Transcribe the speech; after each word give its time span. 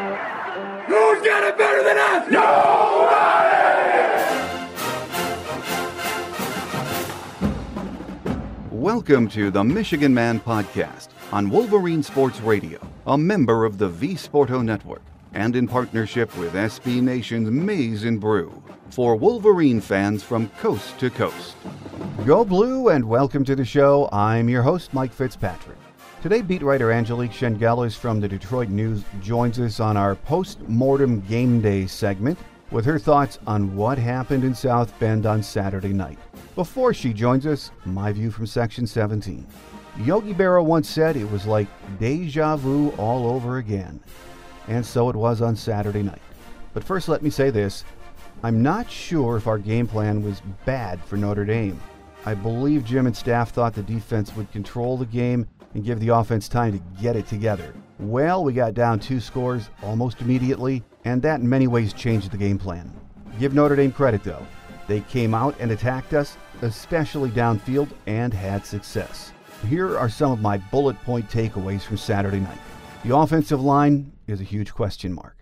Who's 0.00 1.20
got 1.26 1.44
it 1.44 1.58
better 1.58 1.84
than 1.84 1.98
us? 1.98 2.30
Nobody! 2.30 3.60
Welcome 8.70 9.28
to 9.28 9.50
the 9.50 9.62
Michigan 9.62 10.14
Man 10.14 10.40
Podcast 10.40 11.08
on 11.32 11.50
Wolverine 11.50 12.02
Sports 12.02 12.40
Radio, 12.40 12.80
a 13.06 13.18
member 13.18 13.66
of 13.66 13.76
the 13.76 13.90
V 13.90 14.14
Sporto 14.14 14.64
Network, 14.64 15.02
and 15.34 15.54
in 15.54 15.68
partnership 15.68 16.34
with 16.38 16.54
SB 16.54 17.02
Nation's 17.02 17.50
Maize 17.50 18.04
and 18.04 18.18
Brew 18.18 18.62
for 18.88 19.16
Wolverine 19.16 19.82
fans 19.82 20.22
from 20.22 20.48
coast 20.60 20.98
to 20.98 21.10
coast. 21.10 21.56
Go 22.24 22.42
Blue 22.42 22.88
and 22.88 23.04
welcome 23.04 23.44
to 23.44 23.54
the 23.54 23.66
show. 23.66 24.08
I'm 24.12 24.48
your 24.48 24.62
host, 24.62 24.94
Mike 24.94 25.12
Fitzpatrick. 25.12 25.76
Today, 26.22 26.42
beat 26.42 26.60
writer 26.60 26.92
Angelique 26.92 27.30
Chengelis 27.30 27.96
from 27.96 28.20
the 28.20 28.28
Detroit 28.28 28.68
News 28.68 29.04
joins 29.22 29.58
us 29.58 29.80
on 29.80 29.96
our 29.96 30.14
post-mortem 30.14 31.20
game 31.22 31.62
day 31.62 31.86
segment 31.86 32.38
with 32.70 32.84
her 32.84 32.98
thoughts 32.98 33.38
on 33.46 33.74
what 33.74 33.96
happened 33.96 34.44
in 34.44 34.54
South 34.54 34.92
Bend 35.00 35.24
on 35.24 35.42
Saturday 35.42 35.94
night. 35.94 36.18
Before 36.56 36.92
she 36.92 37.14
joins 37.14 37.46
us, 37.46 37.70
my 37.86 38.12
view 38.12 38.30
from 38.30 38.44
Section 38.44 38.86
17. 38.86 39.46
Yogi 40.00 40.34
Berra 40.34 40.62
once 40.62 40.90
said 40.90 41.16
it 41.16 41.24
was 41.24 41.46
like 41.46 41.68
deja 41.98 42.54
vu 42.56 42.90
all 42.98 43.26
over 43.26 43.56
again. 43.56 43.98
And 44.68 44.84
so 44.84 45.08
it 45.08 45.16
was 45.16 45.40
on 45.40 45.56
Saturday 45.56 46.02
night. 46.02 46.20
But 46.74 46.84
first, 46.84 47.08
let 47.08 47.22
me 47.22 47.30
say 47.30 47.48
this 47.48 47.82
I'm 48.42 48.62
not 48.62 48.90
sure 48.90 49.38
if 49.38 49.46
our 49.46 49.58
game 49.58 49.86
plan 49.86 50.22
was 50.22 50.42
bad 50.66 51.02
for 51.02 51.16
Notre 51.16 51.46
Dame. 51.46 51.80
I 52.26 52.34
believe 52.34 52.84
Jim 52.84 53.06
and 53.06 53.16
staff 53.16 53.52
thought 53.52 53.72
the 53.72 53.82
defense 53.82 54.36
would 54.36 54.52
control 54.52 54.98
the 54.98 55.06
game 55.06 55.48
and 55.74 55.84
give 55.84 56.00
the 56.00 56.08
offense 56.08 56.48
time 56.48 56.72
to 56.72 57.02
get 57.02 57.16
it 57.16 57.26
together. 57.26 57.74
Well, 57.98 58.44
we 58.44 58.52
got 58.52 58.74
down 58.74 58.98
two 58.98 59.20
scores 59.20 59.68
almost 59.82 60.20
immediately, 60.20 60.82
and 61.04 61.20
that 61.22 61.40
in 61.40 61.48
many 61.48 61.66
ways 61.66 61.92
changed 61.92 62.30
the 62.30 62.38
game 62.38 62.58
plan. 62.58 62.92
Give 63.38 63.54
Notre 63.54 63.76
Dame 63.76 63.92
credit 63.92 64.24
though. 64.24 64.46
They 64.88 65.00
came 65.02 65.34
out 65.34 65.54
and 65.60 65.70
attacked 65.70 66.14
us, 66.14 66.36
especially 66.62 67.30
downfield, 67.30 67.90
and 68.06 68.34
had 68.34 68.66
success. 68.66 69.32
Here 69.68 69.96
are 69.98 70.08
some 70.08 70.32
of 70.32 70.40
my 70.40 70.58
bullet 70.58 71.00
point 71.02 71.28
takeaways 71.30 71.82
from 71.82 71.98
Saturday 71.98 72.40
night. 72.40 72.58
The 73.04 73.16
offensive 73.16 73.60
line 73.60 74.12
is 74.26 74.40
a 74.40 74.44
huge 74.44 74.72
question 74.72 75.12
mark. 75.12 75.36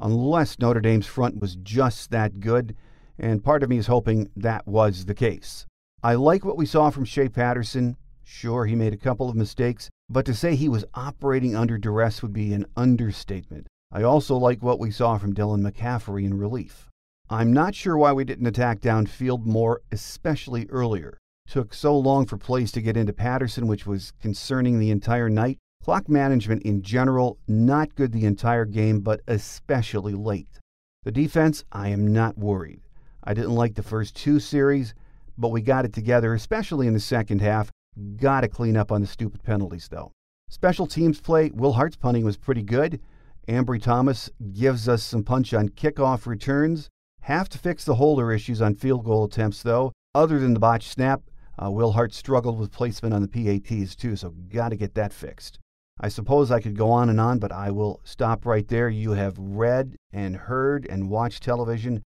Unless 0.00 0.58
Notre 0.58 0.80
Dame's 0.80 1.06
front 1.06 1.40
was 1.40 1.56
just 1.56 2.10
that 2.10 2.40
good, 2.40 2.76
and 3.18 3.42
part 3.42 3.62
of 3.62 3.70
me 3.70 3.78
is 3.78 3.86
hoping 3.86 4.30
that 4.36 4.66
was 4.66 5.04
the 5.04 5.14
case. 5.14 5.66
I 6.02 6.14
like 6.14 6.44
what 6.44 6.56
we 6.56 6.66
saw 6.66 6.90
from 6.90 7.04
Shea 7.04 7.28
Patterson. 7.28 7.96
Sure, 8.24 8.66
he 8.66 8.74
made 8.74 8.92
a 8.92 8.98
couple 8.98 9.28
of 9.28 9.36
mistakes, 9.36 9.90
but 10.08 10.24
to 10.26 10.34
say 10.34 10.54
he 10.54 10.68
was 10.68 10.84
operating 10.94 11.56
under 11.56 11.76
duress 11.76 12.22
would 12.22 12.32
be 12.32 12.52
an 12.52 12.66
understatement. 12.76 13.66
I 13.90 14.02
also 14.02 14.36
like 14.36 14.62
what 14.62 14.78
we 14.78 14.90
saw 14.90 15.18
from 15.18 15.34
Dylan 15.34 15.68
McCaffrey 15.68 16.24
in 16.24 16.38
relief. 16.38 16.88
I'm 17.28 17.52
not 17.52 17.74
sure 17.74 17.96
why 17.96 18.12
we 18.12 18.24
didn't 18.24 18.46
attack 18.46 18.80
downfield 18.80 19.44
more, 19.44 19.80
especially 19.90 20.66
earlier. 20.68 21.18
Took 21.48 21.74
so 21.74 21.98
long 21.98 22.26
for 22.26 22.36
plays 22.36 22.72
to 22.72 22.82
get 22.82 22.96
into 22.96 23.12
Patterson, 23.12 23.66
which 23.66 23.86
was 23.86 24.12
concerning 24.20 24.78
the 24.78 24.90
entire 24.90 25.28
night. 25.28 25.58
Clock 25.82 26.08
management 26.08 26.62
in 26.62 26.82
general, 26.82 27.38
not 27.48 27.94
good 27.94 28.12
the 28.12 28.24
entire 28.24 28.64
game, 28.64 29.00
but 29.00 29.20
especially 29.26 30.14
late. 30.14 30.60
The 31.04 31.10
defense, 31.10 31.64
I 31.72 31.88
am 31.88 32.12
not 32.12 32.38
worried. 32.38 32.82
I 33.24 33.34
didn't 33.34 33.54
like 33.54 33.74
the 33.74 33.82
first 33.82 34.14
two 34.14 34.38
series, 34.38 34.94
but 35.36 35.48
we 35.48 35.60
got 35.60 35.84
it 35.84 35.92
together, 35.92 36.34
especially 36.34 36.86
in 36.86 36.94
the 36.94 37.00
second 37.00 37.40
half, 37.40 37.70
Got 38.16 38.40
to 38.40 38.48
clean 38.48 38.76
up 38.76 38.90
on 38.90 39.00
the 39.00 39.06
stupid 39.06 39.42
penalties, 39.42 39.88
though. 39.88 40.12
Special 40.48 40.86
teams 40.86 41.20
play, 41.20 41.50
Will 41.50 41.72
Hart's 41.72 41.96
punting 41.96 42.24
was 42.24 42.36
pretty 42.36 42.62
good. 42.62 43.00
Ambry 43.48 43.82
Thomas 43.82 44.30
gives 44.52 44.88
us 44.88 45.02
some 45.02 45.24
punch 45.24 45.52
on 45.52 45.68
kickoff 45.68 46.26
returns. 46.26 46.88
Have 47.22 47.48
to 47.50 47.58
fix 47.58 47.84
the 47.84 47.96
holder 47.96 48.32
issues 48.32 48.62
on 48.62 48.74
field 48.74 49.04
goal 49.04 49.24
attempts, 49.24 49.62
though. 49.62 49.92
Other 50.14 50.38
than 50.38 50.54
the 50.54 50.60
botched 50.60 50.90
snap, 50.90 51.22
uh, 51.62 51.70
Will 51.70 51.92
Hart 51.92 52.12
struggled 52.12 52.58
with 52.58 52.72
placement 52.72 53.14
on 53.14 53.22
the 53.22 53.28
PATs, 53.28 53.94
too, 53.94 54.16
so 54.16 54.30
got 54.30 54.70
to 54.70 54.76
get 54.76 54.94
that 54.94 55.12
fixed. 55.12 55.58
I 56.00 56.08
suppose 56.08 56.50
I 56.50 56.60
could 56.60 56.76
go 56.76 56.90
on 56.90 57.08
and 57.10 57.20
on, 57.20 57.38
but 57.38 57.52
I 57.52 57.70
will 57.70 58.00
stop 58.04 58.46
right 58.46 58.66
there. 58.66 58.88
You 58.88 59.12
have 59.12 59.38
read 59.38 59.96
and 60.12 60.36
heard 60.36 60.86
and 60.86 61.10
watched 61.10 61.42
television 61.42 62.02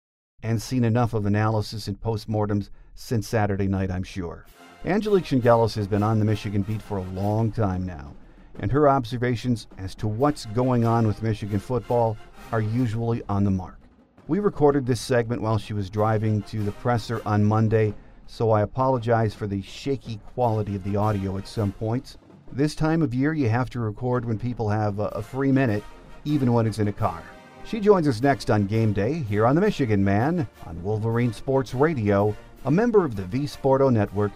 and 0.43 0.61
seen 0.61 0.85
enough 0.85 1.15
of 1.15 1.27
analysis 1.27 1.89
and 1.89 2.01
postmortems 2.01 2.71
since 2.95 3.27
Saturday 3.27 3.67
night, 3.67 3.91
I'm 3.91 4.05
sure. 4.05 4.47
Angelique 4.87 5.25
Chengelis 5.25 5.75
has 5.75 5.87
been 5.87 6.03
on 6.03 6.19
the 6.19 6.25
Michigan 6.25 6.63
beat 6.63 6.81
for 6.81 6.97
a 6.97 7.11
long 7.11 7.53
time 7.53 7.85
now, 7.85 8.15
and 8.61 8.73
her 8.73 8.89
observations 8.89 9.67
as 9.77 9.95
to 9.97 10.09
what's 10.09 10.47
going 10.47 10.87
on 10.87 11.07
with 11.07 11.23
Michigan 11.23 11.59
football 11.59 12.17
are 12.51 12.63
usually 12.63 13.23
on 13.29 13.45
the 13.45 13.51
mark. 13.51 13.79
We 14.27 14.39
recorded 14.39 14.87
this 14.87 15.01
segment 15.01 15.43
while 15.43 15.59
she 15.59 15.75
was 15.75 15.91
driving 15.91 16.41
to 16.45 16.63
the 16.63 16.73
presser 16.73 17.21
on 17.27 17.45
Monday, 17.45 17.93
so 18.27 18.53
I 18.53 18.63
apologize 18.63 19.35
for 19.35 19.47
the 19.47 19.61
shaky 19.61 20.19
quality 20.33 20.77
of 20.77 20.85
the 20.85 20.97
audio 20.97 21.37
at 21.37 21.47
some 21.47 21.73
points. 21.73 22.17
This 22.51 22.75
time 22.75 23.03
of 23.03 23.13
year, 23.13 23.35
you 23.35 23.51
have 23.51 23.69
to 23.71 23.81
record 23.81 24.25
when 24.25 24.39
people 24.39 24.71
have 24.71 24.99
a, 24.99 25.23
free 25.23 25.53
minute, 25.53 25.85
even 26.25 26.55
when 26.55 26.67
it's 26.67 26.79
in 26.79 26.89
a 26.89 26.93
car. 26.93 27.23
She 27.67 27.81
joins 27.81 28.09
us 28.09 28.23
next 28.23 28.51
on 28.51 28.67
Game 28.67 28.95
Day 28.95 29.13
here 29.13 29.45
on 29.45 29.57
the 29.57 29.61
Michigan 29.61 30.03
Man 30.03 30.49
on 30.67 30.83
Wolverine 30.83 31.35
Sports 31.35 31.75
Radio, 31.75 32.35
a 32.65 32.71
member 32.71 33.05
of 33.05 33.15
the 33.15 33.25
V 33.25 33.41
Sporto 33.41 33.93
Network 33.93 34.33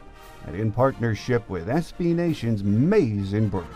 and 0.46 0.56
in 0.56 0.72
partnership 0.72 1.48
with 1.48 1.68
SB 1.68 2.14
Nation's 2.14 2.62
Maize 2.62 3.32
and 3.32 3.50
Brew. 3.50 3.66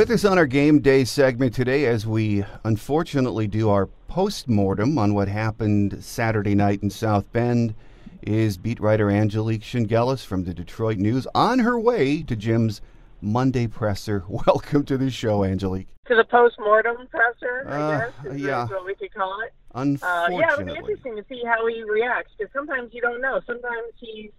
With 0.00 0.12
us 0.12 0.24
on 0.24 0.38
our 0.38 0.46
game 0.46 0.80
day 0.80 1.04
segment 1.04 1.52
today, 1.52 1.84
as 1.84 2.06
we 2.06 2.42
unfortunately 2.64 3.46
do 3.46 3.68
our 3.68 3.84
post 4.08 4.48
mortem 4.48 4.96
on 4.96 5.12
what 5.12 5.28
happened 5.28 6.02
Saturday 6.02 6.54
night 6.54 6.82
in 6.82 6.88
South 6.88 7.30
Bend, 7.32 7.74
is 8.22 8.56
beat 8.56 8.80
writer 8.80 9.10
Angelique 9.10 9.60
Chengelis 9.60 10.24
from 10.24 10.44
the 10.44 10.54
Detroit 10.54 10.96
News 10.96 11.26
on 11.34 11.58
her 11.58 11.78
way 11.78 12.22
to 12.22 12.34
Jim's 12.34 12.80
Monday 13.20 13.66
presser. 13.66 14.24
Welcome 14.46 14.84
to 14.84 14.96
the 14.96 15.10
show, 15.10 15.44
Angelique. 15.44 15.88
To 16.06 16.14
the 16.14 16.24
post-mortem 16.24 17.06
presser, 17.08 17.66
I 17.68 17.72
Uh, 17.82 17.98
guess, 17.98 18.34
is 18.36 18.40
yeah. 18.40 18.66
what 18.68 18.86
we 18.86 18.94
could 18.94 19.12
call 19.12 19.38
it. 19.42 19.52
Uh, 19.74 20.28
yeah, 20.30 20.54
it'll 20.54 20.64
be 20.64 20.76
interesting 20.76 21.16
to 21.16 21.24
see 21.28 21.42
how 21.44 21.66
he 21.66 21.82
reacts 21.82 22.32
because 22.38 22.50
sometimes 22.54 22.94
you 22.94 23.02
don't 23.02 23.20
know. 23.20 23.42
Sometimes 23.46 23.92
he's 23.98 24.30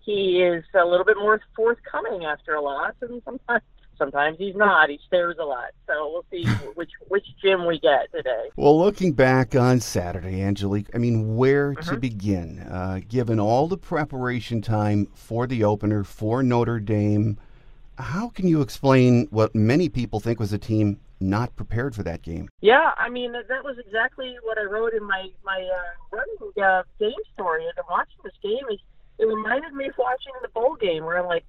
he 0.00 0.42
is 0.42 0.64
a 0.74 0.84
little 0.84 1.06
bit 1.06 1.16
more 1.16 1.40
forthcoming 1.56 2.26
after 2.26 2.56
a 2.56 2.60
loss, 2.60 2.92
and 3.00 3.22
sometimes 3.24 3.62
sometimes 3.98 4.38
he's 4.38 4.54
not. 4.56 4.88
He 4.88 4.98
stares 5.06 5.36
a 5.40 5.44
lot. 5.44 5.70
So 5.86 6.10
we'll 6.10 6.24
see 6.30 6.46
which 6.74 6.90
which 7.08 7.26
Jim 7.42 7.66
we 7.66 7.78
get 7.78 8.10
today. 8.12 8.48
Well, 8.56 8.78
looking 8.78 9.12
back 9.12 9.54
on 9.54 9.80
Saturday, 9.80 10.40
Angelique, 10.42 10.88
I 10.94 10.98
mean, 10.98 11.36
where 11.36 11.74
to 11.74 11.96
Mhm. 11.96 12.00
begin? 12.00 12.58
Uh, 12.60 13.00
given 13.06 13.38
all 13.40 13.68
the 13.68 13.76
preparation 13.78 14.62
time 14.62 15.06
for 15.14 15.46
the 15.46 15.64
opener 15.64 16.04
for 16.04 16.42
Notre 16.42 16.80
Dame, 16.80 17.38
how 17.98 18.28
can 18.28 18.46
you 18.46 18.60
explain 18.62 19.26
what 19.30 19.54
many 19.54 19.88
people 19.88 20.20
think 20.20 20.38
was 20.38 20.52
a 20.52 20.58
team 20.58 21.00
not 21.20 21.56
prepared 21.56 21.96
for 21.96 22.04
that 22.04 22.22
game? 22.22 22.48
Yeah, 22.60 22.92
I 22.96 23.08
mean 23.08 23.32
that 23.32 23.48
that 23.48 23.64
was 23.64 23.76
exactly 23.78 24.36
what 24.44 24.56
I 24.56 24.62
wrote 24.64 24.92
in 24.94 25.02
my 25.04 25.28
my 25.44 25.60
uh, 25.60 26.16
running 26.16 26.62
uh, 26.64 26.82
game 27.00 27.12
story. 27.34 27.64
And 27.64 27.74
watching 27.90 28.20
this 28.22 28.34
game 28.42 28.64
is 28.70 28.78
it 29.18 29.26
reminded 29.26 29.72
me 29.72 29.88
of 29.88 29.94
watching 29.98 30.32
the 30.42 30.48
bowl 30.48 30.76
game 30.76 31.04
where 31.04 31.18
I'm 31.18 31.26
like, 31.26 31.44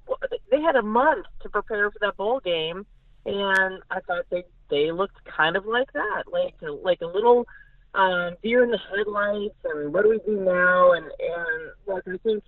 they 0.50 0.62
had 0.62 0.75
a 0.75 0.81
month 0.81 1.25
to 1.42 1.50
prepare 1.50 1.92
for 1.92 2.00
that 2.00 2.18
bowl 2.18 2.39
game, 2.39 2.86
and 3.25 3.83
I 3.92 4.00
thought 4.01 4.25
they 4.30 4.44
they 4.69 4.92
looked 4.92 5.24
kind 5.25 5.56
of 5.56 5.66
like 5.66 5.92
that, 5.94 6.24
like 6.31 6.56
like 6.83 7.01
a 7.01 7.07
little 7.07 7.45
um, 7.94 8.36
deer 8.42 8.63
in 8.63 8.71
the 8.71 8.80
headlights, 8.95 9.56
and 9.63 9.94
what 9.94 10.04
do 10.04 10.10
we 10.10 10.19
do 10.25 10.39
now? 10.42 10.94
And 10.94 11.06
and 11.06 11.71
like 11.86 12.04
I 12.07 12.18
think 12.18 12.44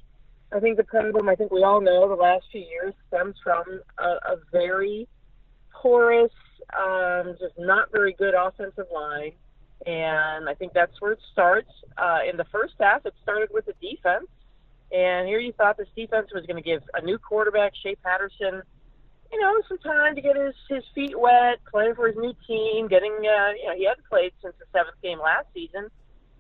I 0.52 0.60
think 0.60 0.78
the 0.78 0.84
problem 0.84 1.30
I 1.30 1.36
think 1.36 1.52
we 1.52 1.64
all 1.64 1.82
know 1.82 2.08
the 2.08 2.16
last 2.16 2.46
few 2.52 2.62
years 2.62 2.94
stems 3.08 3.36
from 3.44 3.82
a, 4.00 4.04
a 4.04 4.38
very 4.52 5.08
porous, 5.72 6.32
um, 6.78 7.36
just 7.40 7.58
not 7.58 7.92
very 7.92 8.14
good 8.14 8.34
offensive 8.34 8.88
line. 8.94 9.34
And 9.86 10.48
I 10.48 10.54
think 10.54 10.74
that's 10.74 11.00
where 11.00 11.14
it 11.14 11.20
starts. 11.32 11.72
Uh, 11.98 12.20
in 12.30 12.38
the 12.38 12.46
first 12.52 12.76
half, 12.80 13.06
it 13.06 13.14
started 13.24 13.50
with 13.52 13.66
the 13.66 13.74
defense. 13.82 14.28
And 14.94 15.28
here 15.28 15.40
you 15.40 15.54
thought 15.54 15.78
this 15.78 15.88
defense 15.96 16.28
was 16.34 16.46
going 16.46 16.62
to 16.62 16.68
give 16.68 16.84
a 16.94 17.02
new 17.02 17.18
quarterback, 17.18 17.74
Shea 17.82 17.96
Patterson, 17.96 18.62
you 19.32 19.40
know, 19.40 19.54
some 19.70 19.78
time 19.78 20.16
to 20.16 20.22
get 20.22 20.36
his, 20.36 20.54
his 20.70 20.84
feet 20.94 21.18
wet, 21.18 21.60
playing 21.72 21.96
for 21.96 22.08
his 22.08 22.18
new 22.18 22.34
team, 22.46 22.88
getting, 22.88 23.14
uh, 23.14 23.52
you 23.56 23.68
know, 23.68 23.76
he 23.78 23.86
hadn't 23.86 24.06
played 24.10 24.34
since 24.42 24.54
the 24.60 24.66
seventh 24.74 25.02
game 25.02 25.20
last 25.20 25.48
season. 25.54 25.88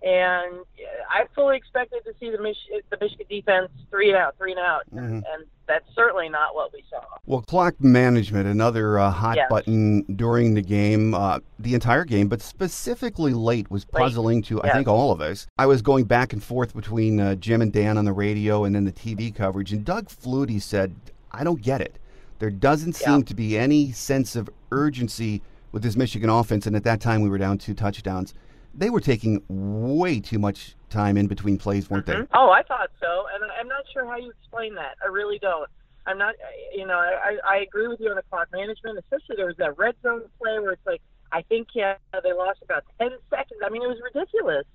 And 0.03 0.55
uh, 0.59 1.03
I 1.09 1.25
fully 1.35 1.55
expected 1.55 2.03
to 2.05 2.13
see 2.19 2.29
the, 2.31 2.41
Mich- 2.41 2.83
the 2.89 2.97
Michigan 2.99 3.27
defense 3.29 3.69
three 3.89 4.09
and 4.09 4.17
out, 4.17 4.35
three 4.37 4.51
and 4.51 4.59
out. 4.59 4.83
Mhm. 4.93 5.23
And 5.33 5.45
that's 5.71 5.95
certainly 5.95 6.27
not 6.29 6.53
what 6.53 6.73
we 6.73 6.83
saw. 6.89 6.99
Well, 7.25 7.41
clock 7.41 7.75
management, 7.79 8.47
another 8.47 8.99
uh, 8.99 9.09
hot 9.09 9.37
Yes. 9.37 9.47
button 9.49 10.03
during 10.15 10.53
the 10.53 10.61
game, 10.61 11.13
uh, 11.13 11.39
the 11.59 11.73
entire 11.73 12.03
game, 12.05 12.27
but 12.27 12.41
specifically 12.41 13.33
late 13.33 13.71
was 13.71 13.85
Late. 13.93 14.01
puzzling 14.01 14.41
to, 14.43 14.61
I 14.61 14.67
Yes. 14.67 14.75
think, 14.75 14.87
all 14.87 15.11
of 15.11 15.21
us. 15.21 15.47
I 15.57 15.65
was 15.65 15.81
going 15.81 16.05
back 16.05 16.33
and 16.33 16.43
forth 16.43 16.75
between 16.75 17.19
uh, 17.19 17.35
Jim 17.35 17.61
and 17.61 17.71
Dan 17.71 17.97
on 17.97 18.05
the 18.05 18.13
radio 18.13 18.63
and 18.65 18.75
then 18.75 18.83
the 18.85 18.91
TV 18.91 19.31
coverage, 19.33 19.71
and 19.71 19.85
Doug 19.85 20.07
Flutie 20.09 20.61
said, 20.61 20.93
I 21.31 21.43
don't 21.43 21.61
get 21.61 21.81
it. 21.81 21.97
There 22.39 22.49
doesn't 22.49 22.99
Yeah. 22.99 23.07
seem 23.07 23.23
to 23.23 23.33
be 23.33 23.57
any 23.57 23.91
sense 23.91 24.35
of 24.35 24.49
urgency 24.71 25.41
with 25.71 25.83
this 25.83 25.95
Michigan 25.95 26.29
offense, 26.29 26.65
and 26.67 26.75
at 26.75 26.83
that 26.83 26.99
time 26.99 27.21
we 27.21 27.29
were 27.29 27.37
down 27.37 27.57
two 27.57 27.73
touchdowns. 27.73 28.33
They 28.73 28.89
were 28.89 29.01
taking 29.01 29.43
way 29.49 30.19
too 30.19 30.39
much 30.39 30.75
time 30.89 31.17
in 31.17 31.27
between 31.27 31.57
plays, 31.57 31.89
weren't 31.89 32.05
Mhm. 32.05 32.27
Oh, 32.33 32.49
I 32.51 32.63
thought 32.63 32.89
so, 32.99 33.27
and 33.33 33.43
I'm 33.59 33.67
not 33.67 33.83
sure 33.93 34.05
how 34.05 34.17
you 34.17 34.31
explain 34.31 34.75
that. 34.75 34.97
I 35.03 35.07
really 35.07 35.39
don't. 35.39 35.69
I'm 36.05 36.17
not, 36.17 36.35
you 36.73 36.85
know, 36.85 36.97
I, 36.97 37.37
I 37.47 37.57
agree 37.57 37.87
with 37.87 37.99
you 37.99 38.09
on 38.09 38.15
the 38.15 38.23
clock 38.23 38.47
management, 38.51 38.97
especially 38.97 39.35
there 39.35 39.45
was 39.45 39.57
that 39.57 39.77
red 39.77 39.95
zone 40.01 40.23
play 40.39 40.59
where 40.59 40.71
it's 40.71 40.85
like, 40.85 41.01
I 41.31 41.43
think 41.43 41.69
yeah, 41.73 41.95
they 42.23 42.33
lost 42.33 42.61
about 42.63 42.83
10 42.99 43.11
seconds. 43.29 43.61
I 43.63 43.69
mean, 43.69 43.83
it 43.83 43.87
was 43.87 43.99
ridiculous. 44.03 44.65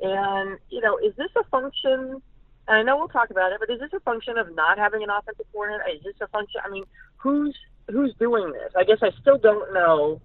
And, 0.00 0.58
you 0.68 0.80
know, 0.80 0.98
is 0.98 1.14
this 1.16 1.30
a 1.36 1.44
function, 1.44 2.20
and 2.68 2.76
I 2.76 2.82
know 2.82 2.98
we'll 2.98 3.08
talk 3.08 3.30
about 3.30 3.52
it, 3.52 3.60
but 3.60 3.70
is 3.70 3.80
this 3.80 3.92
a 3.94 4.00
function 4.00 4.36
of 4.36 4.54
not 4.54 4.78
having 4.78 5.02
an 5.02 5.10
offensive 5.10 5.46
coordinator? 5.52 5.88
Is 5.96 6.02
this 6.04 6.16
a 6.20 6.26
function, 6.28 6.60
I 6.64 6.68
mean, 6.70 6.84
who's, 7.16 7.56
who's 7.90 8.14
doing 8.18 8.52
this? 8.52 8.72
I 8.76 8.84
guess 8.84 8.98
I 9.02 9.10
still 9.20 9.38
don't 9.38 9.72
know. 9.72 10.20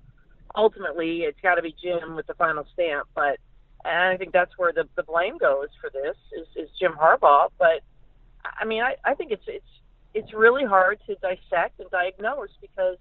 Ultimately, 0.56 1.20
it's 1.20 1.40
got 1.42 1.56
to 1.56 1.62
be 1.62 1.76
Jim 1.82 2.16
with 2.16 2.28
the 2.28 2.34
final 2.34 2.66
stamp, 2.74 3.08
but 3.16 3.38
and 3.86 4.14
I 4.14 4.18
think 4.18 4.34
that's 4.34 4.52
where 4.58 4.74
the, 4.74 4.86
the 4.96 5.04
blame 5.04 5.38
goes 5.38 5.70
for 5.80 5.90
this 5.90 6.16
is, 6.38 6.48
is 6.56 6.70
Jim 6.78 6.94
Harbaugh. 7.00 7.50
But 7.58 7.82
I 8.44 8.66
mean, 8.66 8.82
I, 8.82 8.96
I 9.06 9.14
think 9.14 9.32
it's 9.32 9.44
it's 9.48 9.66
it's 10.14 10.34
really 10.34 10.66
hard 10.66 11.00
to 11.08 11.16
dissect 11.16 11.80
and 11.80 11.90
diagnose 11.92 12.50
because 12.62 12.98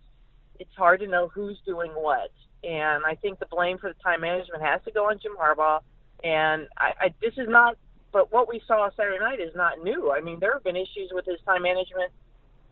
it's 0.59 0.75
hard 0.77 1.01
to 1.01 1.07
know 1.07 1.29
who's 1.29 1.59
doing 1.65 1.91
what. 1.93 2.31
And 2.65 3.05
I 3.05 3.15
think 3.15 3.39
the 3.39 3.47
blame 3.47 3.79
for 3.79 3.89
the 3.89 4.03
time 4.03 4.21
management 4.21 4.63
has 4.63 4.81
to 4.85 4.91
go 4.91 5.09
on 5.09 5.19
Jim 5.21 5.33
Harbaugh. 5.41 5.81
And 6.23 6.69
I, 6.77 6.93
I 7.01 7.15
this 7.21 7.35
is 7.37 7.49
not, 7.49 7.77
but 8.13 8.33
what 8.33 8.49
we 8.49 8.61
saw 8.67 8.91
Saturday 8.97 9.19
night 9.19 9.41
is 9.41 9.55
not 9.55 9.83
new. 9.83 10.13
I 10.13 10.21
mean, 10.21 10.39
there 10.41 10.53
have 10.53 10.65
been 10.65 10.77
issues 10.77 11.11
with 11.13 11.25
his 11.25 11.39
time 11.47 11.63
management 11.63 12.13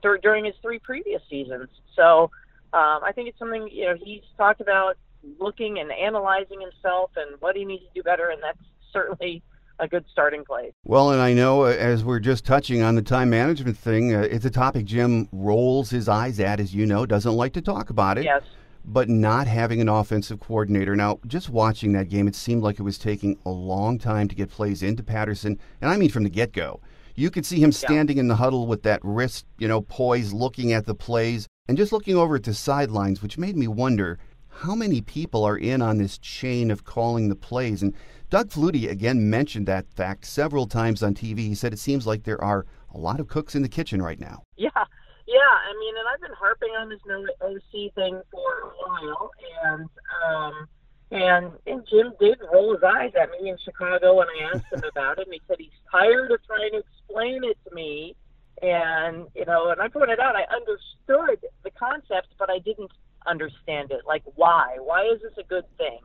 dur- 0.02 0.18
during 0.18 0.44
his 0.44 0.54
three 0.60 0.78
previous 0.78 1.22
seasons. 1.30 1.68
So 1.94 2.30
um, 2.76 3.02
I 3.02 3.12
think 3.14 3.28
it's 3.28 3.38
something 3.38 3.68
you 3.72 3.86
know 3.86 3.94
he's 3.98 4.20
talked 4.36 4.60
about 4.60 4.98
looking 5.40 5.78
and 5.78 5.90
analyzing 5.90 6.60
himself 6.60 7.10
and 7.16 7.40
what 7.40 7.56
he 7.56 7.64
needs 7.64 7.84
to 7.84 7.88
do 7.94 8.02
better, 8.02 8.28
and 8.28 8.42
that's 8.42 8.58
certainly 8.92 9.42
a 9.78 9.88
good 9.88 10.04
starting 10.12 10.44
place. 10.44 10.72
Well, 10.84 11.10
and 11.10 11.22
I 11.22 11.32
know 11.32 11.64
uh, 11.64 11.68
as 11.68 12.04
we're 12.04 12.20
just 12.20 12.44
touching 12.44 12.82
on 12.82 12.94
the 12.94 13.00
time 13.02 13.30
management 13.30 13.78
thing, 13.78 14.14
uh, 14.14 14.20
it's 14.20 14.44
a 14.44 14.50
topic 14.50 14.84
Jim 14.84 15.26
rolls 15.32 15.88
his 15.88 16.06
eyes 16.06 16.38
at, 16.38 16.60
as 16.60 16.74
you 16.74 16.84
know, 16.84 17.06
doesn't 17.06 17.32
like 17.32 17.54
to 17.54 17.62
talk 17.62 17.88
about 17.88 18.18
it. 18.18 18.24
Yes. 18.24 18.42
But 18.84 19.08
not 19.08 19.46
having 19.46 19.80
an 19.80 19.88
offensive 19.88 20.38
coordinator. 20.38 20.94
Now, 20.94 21.18
just 21.26 21.48
watching 21.48 21.92
that 21.92 22.10
game, 22.10 22.28
it 22.28 22.36
seemed 22.36 22.62
like 22.62 22.78
it 22.78 22.82
was 22.82 22.98
taking 22.98 23.38
a 23.46 23.50
long 23.50 23.98
time 23.98 24.28
to 24.28 24.34
get 24.34 24.50
plays 24.50 24.82
into 24.82 25.02
Patterson, 25.02 25.58
and 25.80 25.90
I 25.90 25.96
mean 25.96 26.10
from 26.10 26.24
the 26.24 26.30
get 26.30 26.52
go. 26.52 26.80
You 27.14 27.30
could 27.30 27.46
see 27.46 27.58
him 27.58 27.72
standing 27.72 28.18
in 28.18 28.28
the 28.28 28.36
huddle 28.36 28.66
with 28.66 28.82
that 28.82 29.00
wrist, 29.02 29.46
you 29.56 29.66
know, 29.66 29.80
poised, 29.80 30.34
looking 30.34 30.74
at 30.74 30.84
the 30.84 30.94
plays, 30.94 31.48
and 31.68 31.76
just 31.76 31.92
looking 31.92 32.16
over 32.16 32.36
at 32.36 32.44
the 32.44 32.54
sidelines, 32.54 33.22
which 33.22 33.38
made 33.38 33.56
me 33.56 33.68
wonder 33.68 34.18
how 34.48 34.74
many 34.74 35.00
people 35.00 35.44
are 35.44 35.58
in 35.58 35.82
on 35.82 35.98
this 35.98 36.18
chain 36.18 36.70
of 36.70 36.84
calling 36.84 37.28
the 37.28 37.36
plays. 37.36 37.82
And 37.82 37.94
Doug 38.30 38.50
Flutie 38.50 38.90
again 38.90 39.28
mentioned 39.28 39.66
that 39.66 39.90
fact 39.92 40.24
several 40.24 40.66
times 40.66 41.02
on 41.02 41.14
TV. 41.14 41.40
He 41.40 41.54
said 41.54 41.72
it 41.72 41.78
seems 41.78 42.06
like 42.06 42.24
there 42.24 42.42
are 42.42 42.66
a 42.94 42.98
lot 42.98 43.20
of 43.20 43.28
cooks 43.28 43.54
in 43.54 43.62
the 43.62 43.68
kitchen 43.68 44.00
right 44.00 44.18
now. 44.18 44.42
Yeah, 44.56 44.70
yeah. 44.74 45.34
I 45.34 45.72
mean, 45.78 45.94
and 45.98 46.08
I've 46.12 46.20
been 46.20 46.36
harping 46.38 46.70
on 46.78 46.88
this 46.88 47.00
no 47.06 47.24
OC 47.42 47.94
thing 47.94 48.20
for 48.30 48.52
a 48.60 49.06
while, 49.06 49.30
and 49.64 49.88
um, 50.26 50.68
and 51.10 51.52
and 51.66 51.86
Jim 51.90 52.12
did 52.18 52.38
roll 52.52 52.74
his 52.74 52.82
eyes 52.82 53.12
at 53.20 53.30
me 53.30 53.50
in 53.50 53.58
Chicago 53.62 54.14
when 54.14 54.28
I 54.28 54.54
asked 54.54 54.72
him 54.72 54.82
about 54.90 55.18
it, 55.18 55.26
and 55.26 55.34
he 55.34 55.42
said 55.46 55.56
he's 55.58 55.70
tired 55.90 56.30
of 56.30 56.38
trying 56.46 56.70
to 56.72 56.78
explain 56.78 57.44
it 57.44 57.58
to 57.68 57.74
me. 57.74 58.16
And 58.62 59.26
you 59.34 59.44
know, 59.44 59.70
and 59.70 59.80
I 59.80 59.88
pointed 59.88 60.18
out 60.18 60.34
I 60.34 60.44
understood 60.54 61.44
the 61.62 61.70
concept, 61.70 62.28
but 62.38 62.50
I 62.50 62.58
didn't 62.58 62.90
understand 63.26 63.90
it. 63.90 64.02
Like, 64.06 64.22
why? 64.34 64.76
Why 64.80 65.04
is 65.06 65.20
this 65.20 65.32
a 65.38 65.46
good 65.46 65.64
thing? 65.76 65.98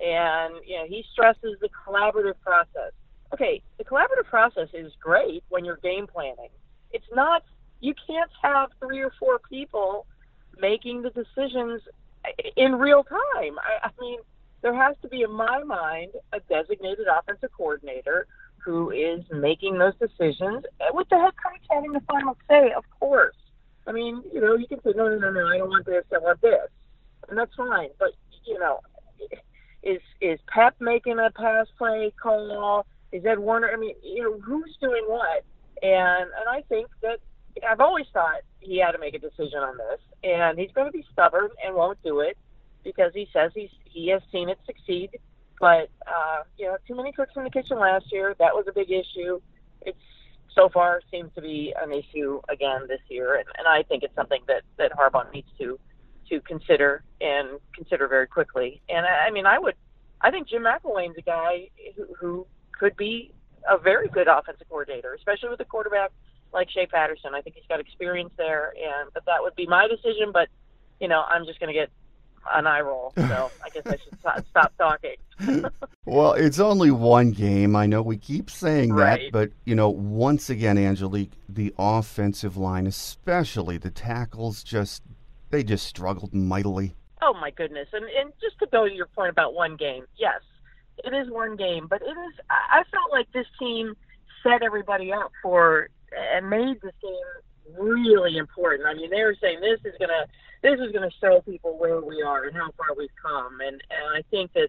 And 0.00 0.54
you 0.66 0.76
know, 0.76 0.86
he 0.88 1.04
stresses 1.12 1.58
the 1.60 1.68
collaborative 1.86 2.40
process. 2.40 2.92
Okay, 3.34 3.62
the 3.76 3.84
collaborative 3.84 4.24
process 4.24 4.68
is 4.72 4.92
great 5.00 5.44
when 5.50 5.64
you're 5.64 5.76
game 5.76 6.06
planning. 6.06 6.50
It's 6.92 7.08
not. 7.14 7.42
You 7.80 7.94
can't 8.06 8.30
have 8.42 8.70
three 8.80 9.00
or 9.00 9.12
four 9.20 9.38
people 9.48 10.06
making 10.58 11.02
the 11.02 11.10
decisions 11.10 11.82
in 12.56 12.74
real 12.74 13.04
time. 13.04 13.58
I, 13.58 13.86
I 13.86 13.90
mean, 14.00 14.18
there 14.62 14.74
has 14.74 14.96
to 15.02 15.08
be, 15.08 15.22
in 15.22 15.30
my 15.30 15.62
mind, 15.62 16.12
a 16.32 16.40
designated 16.40 17.06
offensive 17.06 17.50
coordinator 17.56 18.26
who 18.68 18.90
is 18.90 19.24
making 19.32 19.78
those 19.78 19.94
decisions 19.94 20.62
with 20.92 21.08
the 21.08 21.16
head 21.16 21.32
coach 21.42 21.62
having 21.70 21.92
the 21.92 22.00
final 22.00 22.36
say, 22.50 22.70
of 22.76 22.84
course. 23.00 23.34
I 23.86 23.92
mean, 23.92 24.22
you 24.30 24.42
know, 24.42 24.56
you 24.56 24.66
can 24.66 24.78
say, 24.82 24.92
no, 24.94 25.08
no, 25.08 25.16
no, 25.16 25.30
no, 25.30 25.48
I 25.48 25.56
don't 25.56 25.70
want 25.70 25.86
this, 25.86 26.04
I 26.14 26.18
want 26.18 26.42
this. 26.42 26.68
And 27.30 27.38
that's 27.38 27.54
fine. 27.56 27.88
But, 27.98 28.10
you 28.44 28.58
know, 28.58 28.80
is 29.82 30.02
is 30.20 30.38
Pep 30.48 30.74
making 30.80 31.18
a 31.18 31.30
pass 31.30 31.66
play 31.78 32.12
call? 32.22 32.84
Is 33.10 33.24
Ed 33.24 33.38
Warinner? 33.38 33.70
I 33.72 33.76
mean, 33.78 33.94
you 34.02 34.22
know, 34.22 34.38
who's 34.38 34.76
doing 34.82 35.04
what? 35.06 35.44
And 35.82 36.28
and 36.38 36.48
I 36.50 36.60
think 36.68 36.88
that 37.00 37.20
I've 37.66 37.80
always 37.80 38.06
thought 38.12 38.42
he 38.60 38.80
had 38.80 38.92
to 38.92 38.98
make 38.98 39.14
a 39.14 39.18
decision 39.18 39.60
on 39.60 39.78
this, 39.78 40.00
and 40.24 40.58
he's 40.58 40.72
going 40.72 40.88
to 40.88 40.92
be 40.92 41.06
stubborn 41.10 41.48
and 41.64 41.74
won't 41.74 42.02
do 42.02 42.20
it 42.20 42.36
because 42.84 43.12
he 43.14 43.28
says 43.32 43.52
he's 43.54 43.70
he 43.84 44.08
has 44.08 44.20
seen 44.30 44.50
it 44.50 44.58
succeed. 44.66 45.10
But 45.60 45.90
uh, 46.06 46.42
you 46.56 46.66
know, 46.66 46.76
too 46.86 46.94
many 46.94 47.12
cooks 47.12 47.32
in 47.36 47.44
the 47.44 47.50
kitchen 47.50 47.78
last 47.78 48.06
year. 48.12 48.34
That 48.38 48.54
was 48.54 48.66
a 48.68 48.72
big 48.72 48.90
issue. 48.90 49.40
It's 49.82 49.98
so 50.54 50.68
far 50.68 51.00
seems 51.10 51.30
to 51.34 51.40
be 51.40 51.74
an 51.80 51.92
issue 51.92 52.40
again 52.48 52.82
this 52.88 53.00
year, 53.08 53.36
and, 53.36 53.46
and 53.58 53.66
I 53.66 53.82
think 53.82 54.02
it's 54.02 54.14
something 54.14 54.42
that 54.46 54.62
that 54.76 54.92
Harbaugh 54.92 55.32
needs 55.32 55.48
to 55.58 55.78
to 56.30 56.40
consider 56.42 57.02
and 57.20 57.58
consider 57.74 58.06
very 58.06 58.26
quickly. 58.26 58.80
And 58.88 59.06
I, 59.06 59.28
I 59.28 59.30
mean, 59.30 59.46
I 59.46 59.58
would, 59.58 59.74
I 60.20 60.30
think 60.30 60.48
Jim 60.48 60.62
McElwain's 60.62 61.16
a 61.16 61.22
guy 61.22 61.70
who, 61.96 62.06
who 62.20 62.46
could 62.78 62.96
be 62.96 63.32
a 63.68 63.78
very 63.78 64.08
good 64.08 64.28
offensive 64.28 64.68
coordinator, 64.68 65.14
especially 65.14 65.48
with 65.48 65.60
a 65.60 65.64
quarterback 65.64 66.10
like 66.52 66.70
Shea 66.70 66.86
Patterson. 66.86 67.34
I 67.34 67.40
think 67.40 67.56
he's 67.56 67.64
got 67.68 67.80
experience 67.80 68.30
there, 68.36 68.72
and 68.76 69.10
but 69.12 69.24
that 69.26 69.42
would 69.42 69.54
be 69.56 69.66
my 69.66 69.88
decision. 69.88 70.30
But 70.32 70.48
you 71.00 71.08
know, 71.08 71.22
I'm 71.28 71.44
just 71.46 71.60
going 71.60 71.72
to 71.72 71.78
get 71.78 71.90
an 72.54 72.66
eye 72.66 72.80
roll. 72.80 73.12
So 73.16 73.50
I 73.64 73.68
guess 73.70 73.82
I 73.86 73.96
should 73.96 74.18
stop, 74.20 74.44
stop 74.50 74.72
talking. 74.78 75.16
well, 76.04 76.32
it's 76.32 76.58
only 76.58 76.90
one 76.90 77.30
game. 77.30 77.76
I 77.76 77.86
know 77.86 78.02
we 78.02 78.16
keep 78.16 78.50
saying 78.50 78.92
right. 78.92 79.20
that, 79.20 79.32
but 79.32 79.50
you 79.64 79.74
know, 79.74 79.88
once 79.88 80.50
again, 80.50 80.78
Angelique, 80.78 81.32
the 81.48 81.74
offensive 81.78 82.56
line, 82.56 82.86
especially 82.86 83.78
the 83.78 83.90
tackles, 83.90 84.62
just 84.62 85.02
they 85.50 85.62
just 85.62 85.86
struggled 85.86 86.34
mightily. 86.34 86.94
Oh 87.22 87.34
my 87.34 87.50
goodness! 87.50 87.88
And 87.92 88.04
and 88.04 88.32
just 88.40 88.58
to 88.60 88.66
go 88.66 88.88
to 88.88 88.94
your 88.94 89.06
point 89.06 89.30
about 89.30 89.54
one 89.54 89.76
game, 89.76 90.04
yes, 90.16 90.40
it 91.04 91.14
is 91.14 91.30
one 91.30 91.56
game, 91.56 91.86
but 91.88 92.02
it 92.02 92.10
is. 92.10 92.34
I 92.50 92.82
felt 92.90 93.10
like 93.12 93.30
this 93.32 93.46
team 93.58 93.94
set 94.42 94.62
everybody 94.62 95.12
up 95.12 95.32
for 95.42 95.88
and 96.16 96.48
made 96.48 96.80
this 96.80 96.94
game 97.02 97.12
really 97.76 98.36
important. 98.36 98.86
I 98.86 98.94
mean, 98.94 99.10
they 99.10 99.22
were 99.22 99.36
saying 99.40 99.60
this 99.60 99.80
is 99.84 99.96
gonna 99.98 100.26
this 100.62 100.78
is 100.80 100.92
gonna 100.92 101.10
show 101.20 101.40
people 101.40 101.78
where 101.78 102.00
we 102.00 102.22
are 102.22 102.44
and 102.44 102.56
how 102.56 102.70
far 102.76 102.94
we've 102.96 103.14
come, 103.20 103.60
and 103.60 103.82
and 103.90 104.16
I 104.16 104.22
think 104.30 104.52
that 104.54 104.68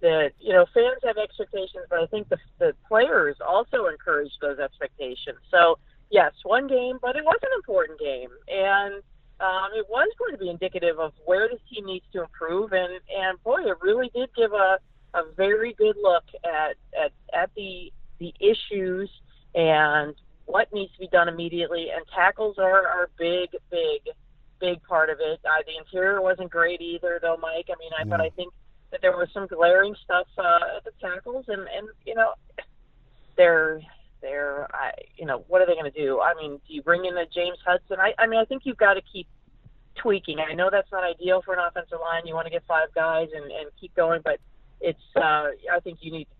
that 0.00 0.32
you 0.40 0.52
know 0.52 0.66
fans 0.72 0.98
have 1.04 1.18
expectations, 1.18 1.84
but 1.90 2.00
I 2.00 2.06
think 2.06 2.28
the 2.28 2.38
the 2.58 2.74
players 2.86 3.36
also 3.46 3.86
encourage 3.86 4.32
those 4.40 4.58
expectations. 4.58 5.38
So 5.50 5.78
yes, 6.10 6.32
one 6.44 6.66
game, 6.66 6.98
but 7.00 7.16
it 7.16 7.24
was 7.24 7.38
an 7.42 7.50
important 7.56 7.98
game, 7.98 8.30
and 8.48 9.02
um, 9.40 9.70
it 9.74 9.86
was 9.88 10.08
going 10.18 10.32
to 10.32 10.38
be 10.38 10.50
indicative 10.50 10.98
of 10.98 11.12
where 11.24 11.48
this 11.48 11.60
team 11.72 11.86
needs 11.86 12.04
to 12.12 12.22
improve. 12.22 12.72
And 12.72 13.00
and 13.16 13.42
boy, 13.42 13.62
it 13.62 13.76
really 13.80 14.10
did 14.14 14.30
give 14.36 14.52
a 14.52 14.78
a 15.14 15.22
very 15.36 15.72
good 15.74 15.96
look 16.02 16.24
at 16.44 16.76
at 16.98 17.12
at 17.32 17.50
the 17.56 17.92
the 18.18 18.34
issues 18.40 19.10
and 19.54 20.14
what 20.48 20.72
needs 20.72 20.92
to 20.94 20.98
be 20.98 21.08
done 21.08 21.28
immediately. 21.28 21.88
And 21.94 22.04
tackles 22.14 22.56
are 22.58 22.86
are 22.86 23.10
big, 23.18 23.50
big, 23.70 24.00
big 24.60 24.82
part 24.82 25.10
of 25.10 25.18
it. 25.20 25.40
Uh, 25.44 25.62
the 25.66 25.76
interior 25.78 26.20
wasn't 26.20 26.50
great 26.50 26.80
either, 26.80 27.18
though, 27.22 27.36
Mike. 27.40 27.68
I 27.68 27.76
mean, 27.78 27.92
I 27.98 28.04
but 28.04 28.20
I 28.20 28.30
think 28.30 28.52
that 28.90 29.00
there 29.02 29.12
was 29.12 29.28
some 29.32 29.46
glaring 29.46 29.94
stuff 30.02 30.26
uh, 30.38 30.76
at 30.78 30.84
the 30.84 30.92
tackles, 31.00 31.44
and 31.48 31.60
and 31.60 31.88
you 32.04 32.14
know, 32.14 32.32
they're 33.36 33.80
there. 34.20 34.66
I, 34.74 34.92
you 35.16 35.26
know, 35.26 35.44
what 35.48 35.60
are 35.60 35.66
they 35.66 35.74
going 35.74 35.90
to 35.92 35.98
do? 35.98 36.20
I 36.20 36.34
mean, 36.34 36.60
do 36.66 36.74
you 36.74 36.82
bring 36.82 37.04
in 37.04 37.16
a 37.16 37.26
James 37.26 37.58
Hudson? 37.64 37.98
I, 38.00 38.14
I 38.18 38.26
mean, 38.26 38.40
I 38.40 38.44
think 38.44 38.62
you've 38.64 38.78
got 38.78 38.94
to 38.94 39.02
keep 39.12 39.28
tweaking. 39.96 40.38
I 40.38 40.54
know 40.54 40.70
that's 40.72 40.90
not 40.90 41.04
ideal 41.04 41.42
for 41.44 41.54
an 41.54 41.60
offensive 41.60 41.98
line. 42.00 42.26
You 42.26 42.34
want 42.34 42.46
to 42.46 42.50
get 42.50 42.62
five 42.66 42.88
guys 42.94 43.28
and, 43.34 43.44
and 43.44 43.70
keep 43.80 43.94
going, 43.94 44.22
but 44.24 44.40
it's. 44.80 45.02
Uh, 45.14 45.52
I 45.70 45.80
think 45.84 45.98
you 46.00 46.10
need 46.10 46.24
to, 46.24 46.30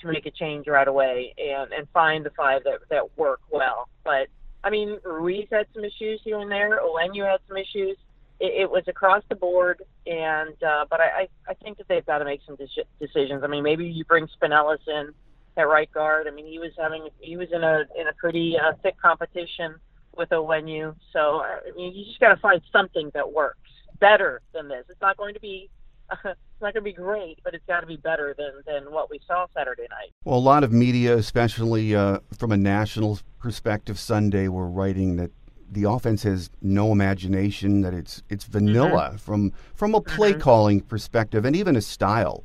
to 0.00 0.08
make 0.08 0.26
a 0.26 0.30
change 0.30 0.66
right 0.66 0.88
away 0.88 1.34
and 1.38 1.72
and 1.72 1.88
find 1.92 2.24
the 2.24 2.30
five 2.30 2.64
that 2.64 2.80
that 2.90 3.16
work 3.18 3.40
well. 3.50 3.88
But 4.04 4.28
I 4.64 4.70
mean, 4.70 4.98
Ruiz 5.04 5.46
had 5.50 5.66
some 5.74 5.84
issues 5.84 6.20
here 6.24 6.40
and 6.40 6.50
there. 6.50 6.80
Onwenu 6.80 7.30
had 7.30 7.40
some 7.46 7.56
issues. 7.56 7.96
It, 8.40 8.62
it 8.62 8.70
was 8.70 8.84
across 8.86 9.22
the 9.28 9.34
board, 9.34 9.82
and 10.06 10.60
uh, 10.62 10.86
but 10.90 11.00
I, 11.00 11.28
I 11.48 11.54
think 11.54 11.78
that 11.78 11.88
they've 11.88 12.06
got 12.06 12.18
to 12.18 12.24
make 12.24 12.40
some 12.46 12.56
de- 12.56 12.84
decisions. 13.00 13.42
I 13.44 13.46
mean, 13.46 13.62
maybe 13.62 13.86
you 13.86 14.04
bring 14.04 14.28
Spanellis 14.40 14.86
in 14.86 15.12
at 15.56 15.68
right 15.68 15.90
guard. 15.92 16.26
I 16.28 16.30
mean, 16.30 16.46
he 16.46 16.58
was 16.58 16.70
having 16.78 17.08
he 17.20 17.36
was 17.36 17.48
in 17.52 17.64
a 17.64 17.84
in 17.98 18.08
a 18.08 18.12
pretty 18.14 18.56
uh, 18.56 18.72
thick 18.82 19.00
competition 19.00 19.74
with 20.16 20.30
Onwenu. 20.30 20.94
So 21.12 21.42
I 21.42 21.70
mean, 21.76 21.94
you 21.94 22.04
just 22.04 22.20
got 22.20 22.34
to 22.34 22.40
find 22.40 22.60
something 22.72 23.10
that 23.14 23.32
works 23.32 23.58
better 24.00 24.40
than 24.54 24.68
this. 24.68 24.84
It's 24.88 25.00
not 25.00 25.16
going 25.16 25.34
to 25.34 25.40
be. 25.40 25.70
It's 26.10 26.62
not 26.62 26.74
going 26.74 26.74
to 26.74 26.80
be 26.82 26.92
great, 26.92 27.38
but 27.44 27.54
it's 27.54 27.64
got 27.66 27.80
to 27.80 27.86
be 27.86 27.96
better 27.96 28.34
than, 28.36 28.62
than 28.66 28.92
what 28.92 29.10
we 29.10 29.20
saw 29.26 29.46
Saturday 29.54 29.86
night. 29.90 30.10
Well, 30.24 30.38
a 30.38 30.40
lot 30.40 30.64
of 30.64 30.72
media, 30.72 31.16
especially 31.16 31.94
uh, 31.94 32.18
from 32.36 32.50
a 32.50 32.56
national 32.56 33.20
perspective, 33.38 33.98
Sunday 33.98 34.48
were 34.48 34.66
writing 34.66 35.16
that 35.16 35.30
the 35.70 35.84
offense 35.84 36.22
has 36.22 36.50
no 36.62 36.92
imagination, 36.92 37.82
that 37.82 37.94
it's 37.94 38.22
it's 38.28 38.44
vanilla 38.44 39.08
mm-hmm. 39.08 39.16
from 39.18 39.52
from 39.74 39.94
a 39.94 40.00
play 40.00 40.32
mm-hmm. 40.32 40.40
calling 40.40 40.80
perspective 40.80 41.44
and 41.44 41.54
even 41.54 41.76
a 41.76 41.80
style. 41.80 42.44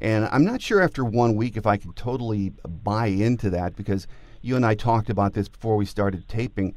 And 0.00 0.28
I'm 0.32 0.44
not 0.44 0.60
sure 0.60 0.80
after 0.80 1.04
one 1.04 1.36
week 1.36 1.56
if 1.56 1.66
I 1.66 1.76
can 1.76 1.92
totally 1.92 2.52
buy 2.82 3.06
into 3.06 3.50
that 3.50 3.76
because 3.76 4.06
you 4.40 4.56
and 4.56 4.66
I 4.66 4.74
talked 4.74 5.10
about 5.10 5.34
this 5.34 5.48
before 5.48 5.76
we 5.76 5.84
started 5.84 6.26
taping. 6.28 6.74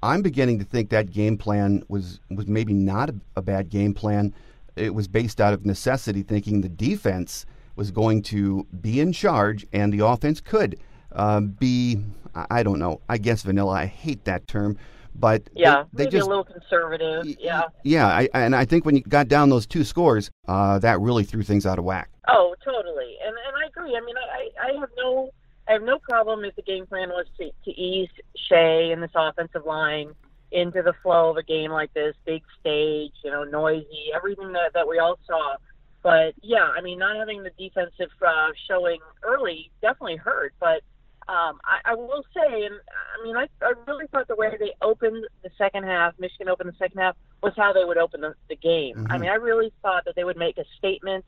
I'm 0.00 0.22
beginning 0.22 0.60
to 0.60 0.64
think 0.64 0.90
that 0.90 1.10
game 1.10 1.36
plan 1.36 1.82
was 1.88 2.20
was 2.30 2.46
maybe 2.46 2.72
not 2.72 3.10
a, 3.10 3.14
a 3.36 3.42
bad 3.42 3.68
game 3.68 3.94
plan. 3.94 4.32
It 4.78 4.94
was 4.94 5.08
based 5.08 5.40
out 5.40 5.52
of 5.52 5.66
necessity, 5.66 6.22
thinking 6.22 6.60
the 6.60 6.68
defense 6.68 7.46
was 7.76 7.90
going 7.90 8.22
to 8.22 8.66
be 8.80 9.00
in 9.00 9.12
charge 9.12 9.66
and 9.72 9.92
the 9.92 10.04
offense 10.04 10.40
could 10.40 10.78
uh, 11.12 11.40
be. 11.40 12.00
I 12.34 12.62
don't 12.62 12.78
know. 12.78 13.00
I 13.08 13.18
guess 13.18 13.42
vanilla. 13.42 13.72
I 13.72 13.86
hate 13.86 14.24
that 14.24 14.46
term, 14.46 14.76
but 15.14 15.48
yeah, 15.54 15.84
they, 15.92 16.04
they 16.04 16.10
just 16.10 16.26
a 16.26 16.28
little 16.28 16.44
conservative. 16.44 17.26
Yeah, 17.40 17.62
yeah. 17.82 18.06
I, 18.06 18.28
and 18.34 18.54
I 18.54 18.64
think 18.64 18.84
when 18.84 18.94
you 18.94 19.02
got 19.02 19.28
down 19.28 19.48
those 19.48 19.66
two 19.66 19.82
scores, 19.82 20.30
uh, 20.46 20.78
that 20.80 21.00
really 21.00 21.24
threw 21.24 21.42
things 21.42 21.66
out 21.66 21.78
of 21.78 21.84
whack. 21.84 22.10
Oh, 22.28 22.54
totally. 22.64 23.16
And 23.24 23.34
and 23.46 23.56
I 23.56 23.66
agree. 23.66 23.96
I 23.96 24.00
mean, 24.04 24.14
I 24.16 24.50
I 24.68 24.78
have 24.78 24.90
no 24.96 25.30
I 25.68 25.72
have 25.72 25.82
no 25.82 25.98
problem 25.98 26.44
if 26.44 26.54
the 26.56 26.62
game 26.62 26.86
plan 26.86 27.08
was 27.08 27.26
to, 27.38 27.50
to 27.64 27.70
ease 27.70 28.08
Shea 28.36 28.90
and 28.92 29.02
this 29.02 29.10
offensive 29.14 29.66
line 29.66 30.12
into 30.50 30.82
the 30.82 30.94
flow 31.02 31.30
of 31.30 31.36
a 31.36 31.42
game 31.42 31.70
like 31.70 31.92
this, 31.94 32.14
big 32.24 32.42
stage, 32.60 33.12
you 33.22 33.30
know, 33.30 33.44
noisy, 33.44 34.10
everything 34.14 34.52
that, 34.52 34.72
that 34.74 34.88
we 34.88 34.98
all 34.98 35.18
saw. 35.26 35.56
But 36.02 36.34
yeah, 36.42 36.68
I 36.76 36.80
mean, 36.80 36.98
not 36.98 37.16
having 37.16 37.42
the 37.42 37.50
defensive 37.58 38.10
uh, 38.26 38.48
showing 38.68 39.00
early 39.22 39.70
definitely 39.82 40.16
hurt. 40.16 40.54
But 40.60 40.82
um, 41.28 41.60
I, 41.64 41.92
I 41.92 41.94
will 41.94 42.24
say, 42.34 42.64
and 42.64 42.74
I 42.74 43.24
mean, 43.24 43.36
I, 43.36 43.48
I 43.62 43.72
really 43.86 44.06
thought 44.06 44.28
the 44.28 44.36
way 44.36 44.56
they 44.58 44.72
opened 44.80 45.26
the 45.42 45.50
second 45.58 45.84
half, 45.84 46.14
Michigan 46.18 46.48
opened 46.48 46.70
the 46.70 46.76
second 46.78 46.98
half, 46.98 47.16
was 47.42 47.52
how 47.56 47.72
they 47.72 47.84
would 47.84 47.98
open 47.98 48.20
the, 48.20 48.34
the 48.48 48.56
game. 48.56 48.96
Mm-hmm. 48.96 49.12
I 49.12 49.18
mean, 49.18 49.30
I 49.30 49.34
really 49.34 49.72
thought 49.82 50.04
that 50.06 50.14
they 50.14 50.24
would 50.24 50.38
make 50.38 50.56
a 50.56 50.64
statement 50.78 51.24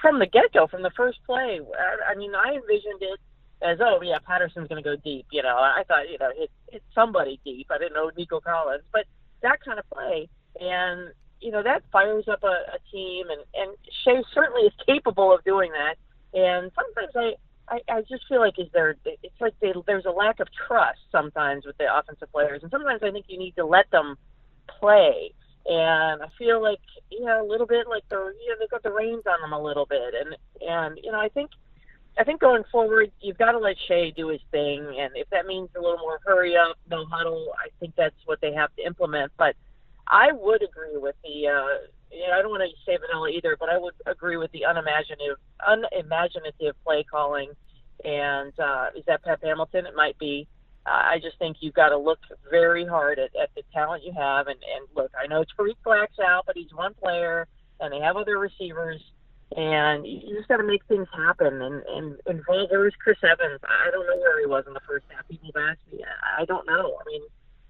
from 0.00 0.18
the 0.18 0.26
get 0.26 0.52
go, 0.52 0.66
from 0.66 0.82
the 0.82 0.92
first 0.96 1.18
play. 1.26 1.60
I, 1.60 2.12
I 2.12 2.14
mean, 2.14 2.34
I 2.34 2.54
envisioned 2.54 3.02
it 3.02 3.20
as 3.64 3.78
oh 3.80 4.00
yeah, 4.02 4.18
Patterson's 4.18 4.68
going 4.68 4.82
to 4.82 4.88
go 4.88 4.96
deep. 4.96 5.26
You 5.32 5.42
know, 5.42 5.56
I 5.56 5.82
thought 5.88 6.08
you 6.10 6.18
know 6.18 6.30
hit 6.36 6.50
hit 6.70 6.82
somebody 6.94 7.40
deep. 7.44 7.68
I 7.70 7.78
didn't 7.78 7.94
know 7.94 8.10
Nico 8.16 8.40
Collins, 8.40 8.84
but 8.92 9.06
that 9.42 9.60
kind 9.64 9.78
of 9.78 9.88
play, 9.90 10.28
and 10.60 11.10
you 11.40 11.50
know 11.50 11.62
that 11.62 11.82
fires 11.90 12.28
up 12.28 12.44
a, 12.44 12.46
a 12.74 12.78
team, 12.92 13.26
and 13.30 13.40
and 13.54 13.76
Shea 14.04 14.22
certainly 14.32 14.62
is 14.62 14.72
capable 14.86 15.34
of 15.34 15.42
doing 15.44 15.72
that. 15.72 15.96
And 16.38 16.70
sometimes 16.74 17.12
I. 17.16 17.34
I, 17.66 17.80
I 17.88 18.00
just 18.02 18.28
feel 18.28 18.40
like 18.40 18.58
is 18.58 18.66
there 18.74 18.94
it's 19.06 19.40
like 19.40 19.54
they, 19.62 19.72
there's 19.86 20.04
a 20.04 20.10
lack 20.10 20.38
of 20.38 20.48
trust 20.52 20.98
sometimes 21.10 21.64
with 21.64 21.78
the 21.78 21.86
offensive 21.90 22.30
players, 22.30 22.60
and 22.60 22.70
sometimes 22.70 23.02
I 23.02 23.10
think 23.10 23.24
you 23.28 23.38
need 23.38 23.56
to 23.56 23.64
let 23.64 23.90
them 23.90 24.18
play. 24.68 25.32
And 25.64 26.22
I 26.22 26.26
feel 26.36 26.62
like 26.62 26.80
you 27.10 27.24
know 27.24 27.42
a 27.42 27.48
little 27.48 27.66
bit 27.66 27.88
like 27.88 28.02
they're 28.10 28.32
you 28.34 28.50
know 28.50 28.56
they've 28.60 28.68
got 28.68 28.82
the 28.82 28.92
reins 28.92 29.22
on 29.26 29.40
them 29.40 29.54
a 29.54 29.62
little 29.62 29.86
bit, 29.86 30.12
and 30.12 30.36
and 30.60 31.00
you 31.02 31.10
know 31.10 31.18
I 31.18 31.30
think 31.30 31.52
I 32.16 32.24
think 32.24 32.40
going 32.40 32.62
forward, 32.70 33.10
you've 33.20 33.38
got 33.38 33.52
to 33.52 33.58
let 33.58 33.76
Shea 33.88 34.12
do 34.12 34.28
his 34.28 34.40
thing, 34.52 34.86
and 35.00 35.10
if 35.16 35.28
that 35.30 35.46
means 35.46 35.68
a 35.76 35.80
little 35.80 35.98
more 35.98 36.20
hurry 36.24 36.56
up, 36.56 36.76
no 36.88 37.04
huddle, 37.06 37.52
I 37.58 37.68
think 37.80 37.94
that's 37.96 38.14
what 38.24 38.40
they 38.40 38.52
have 38.52 38.74
to 38.76 38.86
implement. 38.86 39.32
But 39.36 39.56
I 40.06 40.30
would 40.32 40.62
agree 40.62 40.96
with 40.96 41.16
the, 41.24 41.48
uh, 41.48 41.88
you 42.12 42.26
know, 42.28 42.34
I 42.38 42.42
don't 42.42 42.50
want 42.50 42.62
to 42.62 42.76
say 42.86 42.96
vanilla 42.96 43.30
either, 43.30 43.56
but 43.58 43.68
I 43.68 43.78
would 43.78 43.94
agree 44.06 44.36
with 44.36 44.52
the 44.52 44.62
unimaginative, 44.62 45.38
unimaginative 45.66 46.76
play 46.84 47.04
calling. 47.04 47.50
And 48.04 48.52
uh, 48.60 48.86
is 48.96 49.04
that 49.06 49.24
Pep 49.24 49.40
Hamilton? 49.42 49.86
It 49.86 49.96
might 49.96 50.18
be. 50.18 50.46
Uh, 50.86 50.90
I 50.90 51.18
just 51.20 51.38
think 51.38 51.56
you've 51.60 51.74
got 51.74 51.88
to 51.88 51.98
look 51.98 52.20
very 52.50 52.86
hard 52.86 53.18
at, 53.18 53.34
at 53.34 53.50
the 53.56 53.62
talent 53.72 54.04
you 54.04 54.12
have, 54.12 54.46
and, 54.46 54.58
and 54.76 54.86
look, 54.94 55.10
I 55.20 55.26
know 55.26 55.44
Tarik 55.56 55.82
Black's 55.82 56.18
out, 56.24 56.44
but 56.46 56.56
he's 56.56 56.72
one 56.74 56.94
player, 56.94 57.48
and 57.80 57.92
they 57.92 58.00
have 58.00 58.16
other 58.16 58.38
receivers 58.38 59.00
and 59.56 60.06
you 60.06 60.34
just 60.36 60.48
got 60.48 60.56
to 60.56 60.64
make 60.64 60.84
things 60.86 61.06
happen. 61.14 61.62
And 61.62 61.82
and 61.86 62.16
involve 62.26 62.70
where's 62.70 62.94
Chris 63.02 63.18
Evans? 63.22 63.60
I 63.62 63.90
don't 63.90 64.06
know 64.06 64.16
where 64.16 64.40
he 64.40 64.46
was 64.46 64.64
in 64.66 64.74
the 64.74 64.80
first 64.86 65.06
half. 65.10 65.26
People 65.28 65.50
have 65.54 65.70
asked 65.70 65.92
me. 65.92 66.04
I 66.38 66.44
don't 66.44 66.66
know. 66.66 66.98
I 67.00 67.04
mean, 67.06 67.22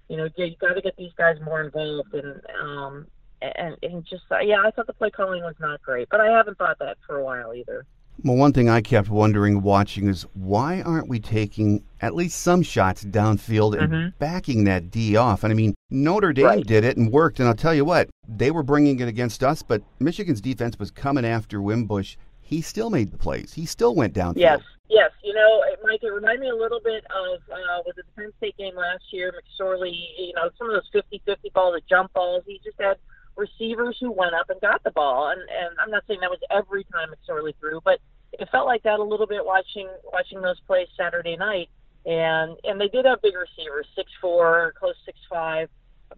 you 0.07 0.17
know, 0.17 0.27
you 0.35 0.55
got 0.59 0.73
to 0.73 0.81
get 0.81 0.95
these 0.97 1.13
guys 1.17 1.37
more 1.43 1.61
involved 1.61 2.13
and 2.13 2.41
um 2.61 3.07
and 3.41 3.77
and 3.83 4.05
just 4.05 4.23
yeah, 4.41 4.61
I 4.65 4.71
thought 4.71 4.87
the 4.87 4.93
play 4.93 5.11
calling 5.11 5.43
was 5.43 5.55
not 5.59 5.81
great, 5.81 6.09
but 6.09 6.21
I 6.21 6.27
haven't 6.27 6.57
thought 6.57 6.79
that 6.79 6.97
for 7.05 7.17
a 7.17 7.23
while 7.23 7.53
either. 7.53 7.85
Well, 8.23 8.37
one 8.37 8.53
thing 8.53 8.69
I 8.69 8.81
kept 8.81 9.09
wondering 9.09 9.61
watching 9.61 10.07
is 10.07 10.25
why 10.33 10.81
aren't 10.81 11.09
we 11.09 11.19
taking 11.19 11.83
at 12.01 12.15
least 12.15 12.41
some 12.41 12.61
shots 12.61 13.03
downfield 13.03 13.77
and 13.77 13.91
mm-hmm. 13.91 14.17
backing 14.19 14.63
that 14.65 14.89
D 14.89 15.15
off? 15.15 15.43
And 15.43 15.51
I 15.51 15.55
mean, 15.55 15.75
Notre 15.89 16.33
Dame 16.33 16.45
right. 16.45 16.65
did 16.65 16.83
it 16.83 16.97
and 16.97 17.11
worked. 17.11 17.39
And 17.39 17.47
I'll 17.47 17.55
tell 17.55 17.73
you 17.73 17.85
what, 17.85 18.09
they 18.27 18.51
were 18.51 18.63
bringing 18.63 18.99
it 18.99 19.07
against 19.07 19.43
us, 19.43 19.61
but 19.61 19.83
Michigan's 19.99 20.41
defense 20.41 20.79
was 20.79 20.91
coming 20.91 21.25
after 21.25 21.61
Wimbush. 21.61 22.15
He 22.41 22.61
still 22.61 22.89
made 22.89 23.11
the 23.11 23.17
plays. 23.17 23.53
He 23.53 23.65
still 23.65 23.95
went 23.95 24.13
downfield. 24.13 24.37
Yes, 24.37 24.61
yes. 24.87 25.11
You 25.23 25.33
know, 25.33 25.63
it, 25.67 25.79
Mike, 25.83 26.01
it 26.03 26.07
reminded 26.07 26.41
me 26.41 26.49
a 26.49 26.55
little 26.55 26.79
bit 26.79 27.03
of 27.05 27.39
uh, 27.51 27.81
was 27.85 27.95
it 27.97 28.05
the 28.05 28.21
Penn 28.21 28.31
State 28.37 28.55
game 28.57 28.75
last 28.75 29.03
year? 29.11 29.33
McSorley, 29.33 29.93
you 30.17 30.33
know, 30.35 30.49
some 30.57 30.69
of 30.69 30.81
those 30.93 31.03
50-50 31.27 31.53
balls, 31.53 31.75
the 31.75 31.81
jump 31.89 32.13
balls. 32.13 32.43
He 32.45 32.61
just 32.63 32.79
had 32.79 32.97
receivers 33.35 33.97
who 33.99 34.11
went 34.11 34.33
up 34.33 34.49
and 34.49 34.59
got 34.61 34.83
the 34.83 34.91
ball. 34.91 35.29
And 35.29 35.41
and 35.41 35.77
I'm 35.79 35.91
not 35.91 36.03
saying 36.07 36.19
that 36.21 36.29
was 36.29 36.39
every 36.51 36.83
time 36.85 37.09
McSorley 37.09 37.53
threw, 37.59 37.81
but 37.83 37.99
it 38.33 38.49
felt 38.51 38.65
like 38.65 38.83
that 38.83 38.99
a 38.99 39.03
little 39.03 39.27
bit 39.27 39.45
watching 39.45 39.89
watching 40.11 40.41
those 40.41 40.59
plays 40.67 40.87
Saturday 40.97 41.37
night. 41.37 41.69
and 42.05 42.57
and 42.63 42.79
they 42.79 42.87
did 42.87 43.05
have 43.05 43.21
big 43.21 43.33
receivers, 43.35 43.87
six 43.95 44.11
four, 44.21 44.73
close 44.77 44.95
six 45.05 45.17
five, 45.29 45.69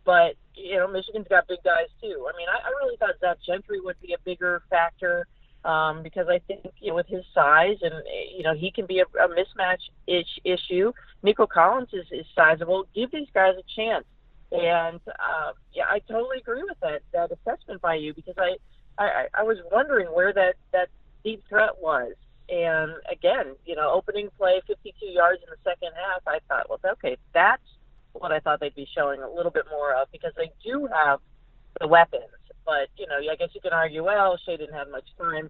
but 0.05 0.35
you 0.53 0.77
know 0.77 0.87
Michigan's 0.87 1.27
got 1.29 1.47
big 1.47 1.63
guys 1.63 1.87
too. 2.01 2.27
I 2.27 2.37
mean, 2.37 2.47
I, 2.49 2.67
I 2.67 2.69
really 2.81 2.97
thought 2.97 3.15
Zach 3.19 3.37
Gentry 3.45 3.79
would 3.79 3.99
be 4.01 4.13
a 4.13 4.17
bigger 4.25 4.63
factor 4.69 5.27
um, 5.63 6.03
because 6.03 6.27
I 6.29 6.39
think 6.47 6.65
you 6.79 6.89
know 6.89 6.95
with 6.95 7.07
his 7.07 7.23
size 7.33 7.77
and 7.81 7.93
you 8.35 8.43
know 8.43 8.53
he 8.53 8.71
can 8.71 8.85
be 8.85 8.99
a, 8.99 9.05
a 9.23 9.27
mismatch 9.29 9.81
ish 10.07 10.39
issue. 10.43 10.91
Nico 11.23 11.47
Collins 11.47 11.89
is, 11.93 12.05
is 12.11 12.25
sizable. 12.35 12.85
Give 12.93 13.09
these 13.11 13.27
guys 13.33 13.53
a 13.57 13.63
chance. 13.75 14.05
And 14.51 14.99
uh, 15.07 15.51
yeah, 15.73 15.85
I 15.89 15.99
totally 15.99 16.37
agree 16.39 16.63
with 16.63 16.79
that 16.81 17.01
that 17.13 17.31
assessment 17.31 17.81
by 17.81 17.95
you 17.95 18.13
because 18.13 18.35
I, 18.37 18.55
I 18.97 19.27
I 19.33 19.43
was 19.43 19.57
wondering 19.71 20.07
where 20.07 20.31
that 20.33 20.55
that 20.71 20.89
deep 21.23 21.43
threat 21.49 21.71
was. 21.81 22.13
And 22.49 22.93
again, 23.11 23.55
you 23.65 23.75
know, 23.75 23.91
opening 23.91 24.29
play, 24.37 24.61
52 24.67 25.05
yards 25.05 25.41
in 25.43 25.49
the 25.49 25.69
second 25.69 25.91
half, 25.95 26.21
I 26.25 26.39
thought, 26.47 26.69
well, 26.69 26.79
okay, 26.93 27.17
that's 27.33 27.61
what 28.13 28.31
I 28.31 28.39
thought 28.39 28.61
they'd 28.61 28.73
be 28.73 28.87
showing 28.95 29.21
a 29.21 29.29
little 29.29 29.51
bit 29.51 29.65
more 29.69 29.93
of 29.93 30.09
because 30.13 30.31
they 30.37 30.49
do 30.63 30.87
have 30.93 31.19
the 31.81 31.87
weapons. 31.87 32.23
But 32.65 32.87
you 32.97 33.05
know, 33.07 33.17
I 33.17 33.35
guess 33.35 33.49
you 33.53 33.59
can 33.61 33.73
argue, 33.73 34.03
well, 34.05 34.37
Shea 34.45 34.55
didn't 34.55 34.75
have 34.75 34.89
much 34.89 35.07
time 35.17 35.49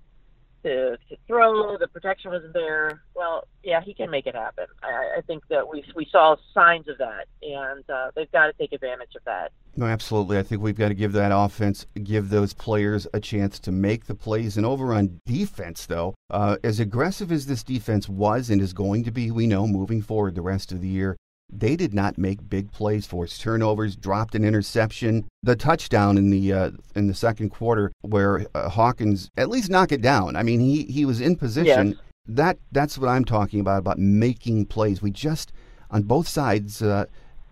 to, 0.64 0.98
to 1.10 1.18
throw. 1.28 1.78
The 1.78 1.88
protection 1.88 2.32
wasn't 2.32 2.54
there. 2.54 3.02
Well, 3.16 3.48
yeah, 3.64 3.82
he 3.82 3.94
can 3.94 4.10
make 4.10 4.28
it 4.28 4.36
happen. 4.36 4.66
I, 4.84 5.18
I 5.18 5.22
think 5.22 5.48
that 5.50 5.70
we 5.70 5.84
we 5.96 6.08
saw 6.12 6.36
signs 6.54 6.88
of 6.88 6.98
that, 6.98 7.28
and 7.42 7.84
uh, 7.90 8.12
they've 8.16 8.32
got 8.32 8.48
to 8.48 8.54
take 8.54 8.74
advantage 8.74 9.16
of 9.16 9.24
that. 9.26 9.52
No, 9.76 9.86
absolutely. 9.86 10.40
I 10.40 10.44
think 10.44 10.62
we've 10.62 10.78
got 10.78 10.88
to 10.88 10.96
give 10.96 11.12
that 11.14 11.32
offense, 11.32 11.86
give 12.04 12.30
those 12.30 12.54
players 12.54 13.06
a 13.14 13.20
chance 13.20 13.60
to 13.60 13.72
make 13.72 14.06
the 14.06 14.16
plays. 14.16 14.58
And 14.58 14.66
over 14.66 14.92
on 14.92 15.22
defense, 15.28 15.86
though, 15.86 16.16
uh, 16.32 16.58
as 16.64 16.80
aggressive 16.80 17.32
as 17.32 17.46
this 17.46 17.64
defense 17.64 18.10
was 18.10 18.50
and 18.50 18.60
is 18.60 18.74
going 18.74 19.04
to 19.04 19.12
be, 19.12 19.30
we 19.30 19.46
know 19.46 19.68
moving 19.68 20.02
forward 20.02 20.34
the 20.34 20.42
rest 20.42 20.72
of 20.72 20.82
the 20.82 20.88
year, 20.88 21.16
they 21.50 21.76
did 21.76 21.94
not 21.94 22.18
make 22.18 22.50
big 22.50 22.72
plays, 22.72 23.06
forced 23.06 23.42
turnovers, 23.42 23.96
dropped 23.96 24.36
an 24.36 24.44
interception. 24.44 25.26
The 25.44 25.56
touchdown 25.56 26.18
in 26.18 26.30
the 26.30 26.54
uh, 26.54 26.72
in 26.96 27.08
the 27.08 27.14
second 27.14 27.50
quarter, 27.50 27.92
where 28.02 28.46
uh, 28.54 28.70
Hawkins 28.70 29.30
at 29.38 29.50
least 29.50 29.70
knock 29.70 29.92
it 29.92 30.02
down. 30.02 30.36
I 30.36 30.44
mean, 30.44 30.60
he 30.60 30.84
he 30.84 31.06
was 31.06 31.22
in 31.22 31.36
position. 31.36 31.90
Yes. 31.90 31.98
That 32.28 32.58
that's 32.72 32.98
what 32.98 33.08
I'm 33.10 33.24
talking 33.24 33.60
about 33.60 33.80
about 33.80 33.98
making 33.98 34.66
plays. 34.66 35.02
We 35.02 35.12
just 35.12 35.54
on 35.90 36.04
both 36.04 36.28
sides 36.28 36.82
uh, 36.82 37.06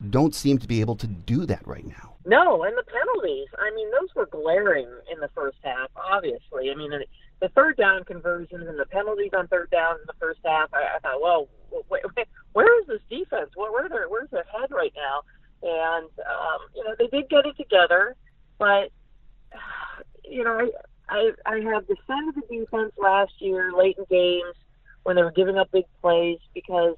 don't 0.09 0.35
seem 0.35 0.57
to 0.57 0.67
be 0.67 0.81
able 0.81 0.97
to 0.97 1.07
do 1.07 1.45
that 1.45 1.65
right 1.65 1.85
now. 1.85 2.15
No, 2.25 2.63
and 2.63 2.75
the 2.75 2.83
penalties. 2.83 3.47
I 3.57 3.73
mean, 3.75 3.89
those 3.91 4.09
were 4.15 4.25
glaring 4.25 4.87
in 5.11 5.19
the 5.19 5.29
first 5.35 5.57
half. 5.63 5.89
Obviously, 5.95 6.71
I 6.71 6.75
mean, 6.75 6.91
the 7.45 7.49
third 7.49 7.77
down 7.77 8.03
conversions 8.05 8.67
and 8.67 8.79
the 8.79 8.87
penalties 8.87 9.29
on 9.37 9.47
third 9.47 9.69
downs 9.69 9.99
in 10.01 10.07
the 10.07 10.17
first 10.19 10.39
half. 10.43 10.73
I, 10.73 10.97
I 10.97 10.99
thought, 10.99 11.21
well, 11.21 11.47
where 12.53 12.81
is 12.81 12.87
this 12.87 13.01
defense? 13.07 13.51
Where, 13.53 13.71
where 13.71 13.87
their, 13.87 14.09
where's 14.09 14.31
their 14.31 14.45
head 14.51 14.71
right 14.71 14.93
now? 14.95 15.21
And 15.61 16.09
um, 16.25 16.59
you 16.75 16.83
know, 16.83 16.95
they 16.97 17.05
did 17.05 17.29
get 17.29 17.45
it 17.45 17.55
together, 17.55 18.15
but 18.57 18.89
you 20.23 20.43
know, 20.43 20.57
I 20.57 20.69
I, 21.07 21.31
I 21.45 21.59
have 21.71 21.85
defended 21.85 22.33
the 22.35 22.47
defense 22.49 22.93
last 22.97 23.33
year 23.37 23.71
late 23.71 23.97
in 23.99 24.05
games 24.09 24.55
when 25.03 25.15
they 25.15 25.21
were 25.21 25.31
giving 25.31 25.57
up 25.57 25.71
big 25.71 25.85
plays 26.01 26.39
because 26.55 26.97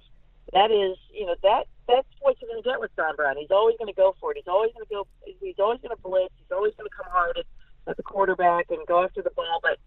that 0.54 0.72
is, 0.72 0.98
you 1.12 1.26
know, 1.26 1.36
that 1.44 1.66
that's 1.90 2.08
what 2.22 2.38
you're 2.40 2.50
going 2.50 2.64
to 2.64 2.70
get 2.70 2.80
with 2.80 2.96
Don 2.96 3.18
Brown. 3.18 3.36
He's 3.38 3.52
always 3.52 3.76
going 3.78 3.94
to 3.94 4.00
go 4.00 4.16
for 4.22 4.32
it. 4.32 4.38
He's 4.38 4.48
always 4.48 4.72
going 4.72 4.88
to 4.88 4.94
go. 4.94 5.08
He's 5.26 5.60
always 5.60 5.82
going 5.82 5.96
to 5.96 6.02
blitz. 6.02 6.34
He's 6.40 6.56
always 6.56 6.74
going 6.78 6.90
to 6.90 6.96
come 6.96 7.12
hard 7.12 7.38
at, 7.38 7.46
at 7.88 7.98
the 7.98 8.04
quarterback 8.04 8.72
and 8.72 8.88
go 8.88 9.04
after 9.04 9.22
the 9.22 9.32
ball. 9.36 9.60
But 9.62 9.78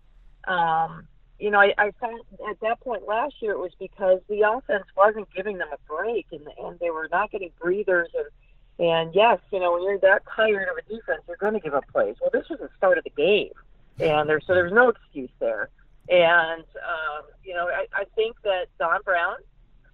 um, 0.45 1.07
you 1.39 1.51
know, 1.51 1.59
I, 1.59 1.73
I 1.79 1.91
thought 1.99 2.21
at 2.49 2.61
that 2.61 2.81
point 2.81 3.07
last 3.07 3.35
year 3.41 3.53
it 3.53 3.59
was 3.59 3.73
because 3.79 4.21
the 4.29 4.43
offense 4.43 4.85
wasn't 4.97 5.33
giving 5.35 5.59
them 5.59 5.69
a 5.73 5.79
break, 5.93 6.27
and 6.33 6.47
and 6.59 6.79
they 6.79 6.91
were 6.91 7.09
not 7.11 7.31
getting 7.31 7.51
breathers. 7.59 8.11
And 8.15 8.87
and 8.87 9.15
yes, 9.15 9.39
you 9.51 9.59
know, 9.59 9.73
when 9.73 9.83
you're 9.83 9.99
that 10.01 10.23
tired 10.37 10.69
of 10.69 10.77
a 10.77 10.83
defense, 10.83 11.23
you're 11.27 11.39
going 11.39 11.55
to 11.55 11.61
give 11.61 11.75
up 11.75 11.87
plays. 11.89 12.17
Well, 12.21 12.31
this 12.33 12.49
was 12.51 12.59
the 12.61 12.69
start 12.77 12.99
of 12.99 13.05
the 13.05 13.11
game, 13.11 13.53
and 13.99 14.29
there 14.29 14.41
so 14.41 14.55
there's 14.55 14.73
no 14.73 14.91
excuse 14.91 15.31
there. 15.39 15.71
And 16.09 16.65
um, 16.65 17.25
you 17.43 17.55
know, 17.55 17.69
I, 17.69 17.87
I 17.95 18.05
think 18.17 18.37
that 18.43 18.67
Don 18.79 19.01
Brown, 19.03 19.37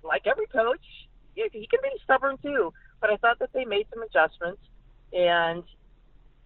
like 0.02 0.26
every 0.26 0.46
coach, 0.46 0.84
he 1.34 1.66
can 1.66 1.80
be 1.82 1.90
stubborn 2.02 2.38
too. 2.38 2.72
But 3.00 3.10
I 3.10 3.16
thought 3.16 3.38
that 3.38 3.52
they 3.52 3.64
made 3.64 3.86
some 3.92 4.02
adjustments, 4.02 4.62
and 5.12 5.62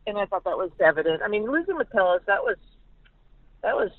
and 0.06 0.18
I 0.18 0.26
thought 0.26 0.44
that 0.44 0.58
was 0.58 0.70
evident. 0.80 1.22
I 1.22 1.28
mean, 1.28 1.50
losing 1.50 1.78
Metellus, 1.78 2.22
that 2.26 2.42
was 2.42 2.56
that 3.62 3.76
was 3.76 3.90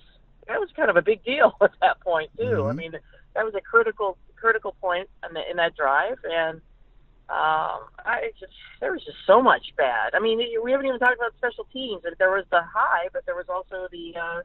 that 0.47 0.59
was 0.59 0.69
kind 0.75 0.89
of 0.89 0.97
a 0.97 1.01
big 1.01 1.23
deal 1.23 1.55
at 1.61 1.71
that 1.81 1.99
point 2.01 2.31
too. 2.37 2.43
Mm-hmm. 2.43 2.69
I 2.69 2.73
mean, 2.73 2.91
that 3.35 3.45
was 3.45 3.53
a 3.55 3.61
critical 3.61 4.17
critical 4.35 4.75
point 4.81 5.07
in, 5.27 5.33
the, 5.35 5.49
in 5.49 5.57
that 5.57 5.75
drive, 5.75 6.17
and 6.23 6.61
um, 7.29 7.87
I 8.05 8.31
just 8.39 8.51
there 8.81 8.91
was 8.91 9.03
just 9.05 9.17
so 9.25 9.41
much 9.41 9.73
bad. 9.77 10.13
I 10.13 10.19
mean, 10.19 10.39
we 10.63 10.71
haven't 10.71 10.85
even 10.85 10.99
talked 10.99 11.15
about 11.15 11.33
special 11.37 11.65
teams. 11.71 12.03
There 12.17 12.31
was 12.31 12.45
the 12.51 12.61
high, 12.61 13.07
but 13.13 13.25
there 13.25 13.35
was 13.35 13.45
also 13.47 13.87
the 13.91 14.13
uh, 14.19 14.41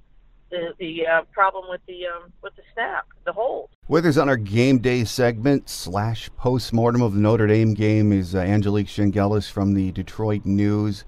the 0.50 0.74
the 0.78 1.06
uh, 1.06 1.22
problem 1.32 1.64
with 1.68 1.80
the 1.86 2.06
um, 2.06 2.32
with 2.42 2.54
the 2.54 2.62
snap, 2.74 3.06
the 3.24 3.32
hold. 3.32 3.70
With 3.88 4.06
us 4.06 4.16
on 4.16 4.28
our 4.28 4.36
game 4.36 4.78
day 4.78 5.04
segment 5.04 5.68
slash 5.68 6.30
post 6.36 6.72
mortem 6.72 7.02
of 7.02 7.14
the 7.14 7.20
Notre 7.20 7.46
Dame 7.46 7.74
game 7.74 8.12
is 8.12 8.34
uh, 8.34 8.38
Angelique 8.38 8.88
Chengelis 8.88 9.50
from 9.50 9.74
the 9.74 9.90
Detroit 9.92 10.44
News. 10.44 11.04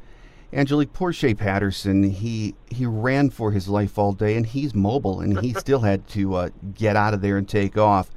Angelique, 0.53 0.95
poor 0.95 1.13
Shea 1.13 1.35
Patterson, 1.35 2.03
he 2.03 2.55
he 2.69 2.87
ran 2.87 3.29
for 3.31 3.53
his 3.53 3.69
life 3.69 3.99
all 3.99 4.13
day, 4.13 4.35
and 4.35 4.47
he's 4.47 4.75
mobile, 4.75 5.21
and 5.21 5.41
he 5.41 5.53
still 5.59 5.81
had 5.81 6.07
to 6.09 6.35
uh, 6.35 6.49
get 6.75 6.97
out 6.97 7.13
of 7.13 7.21
there 7.21 7.37
and 7.37 7.49
take 7.49 7.77
off. 7.77 8.11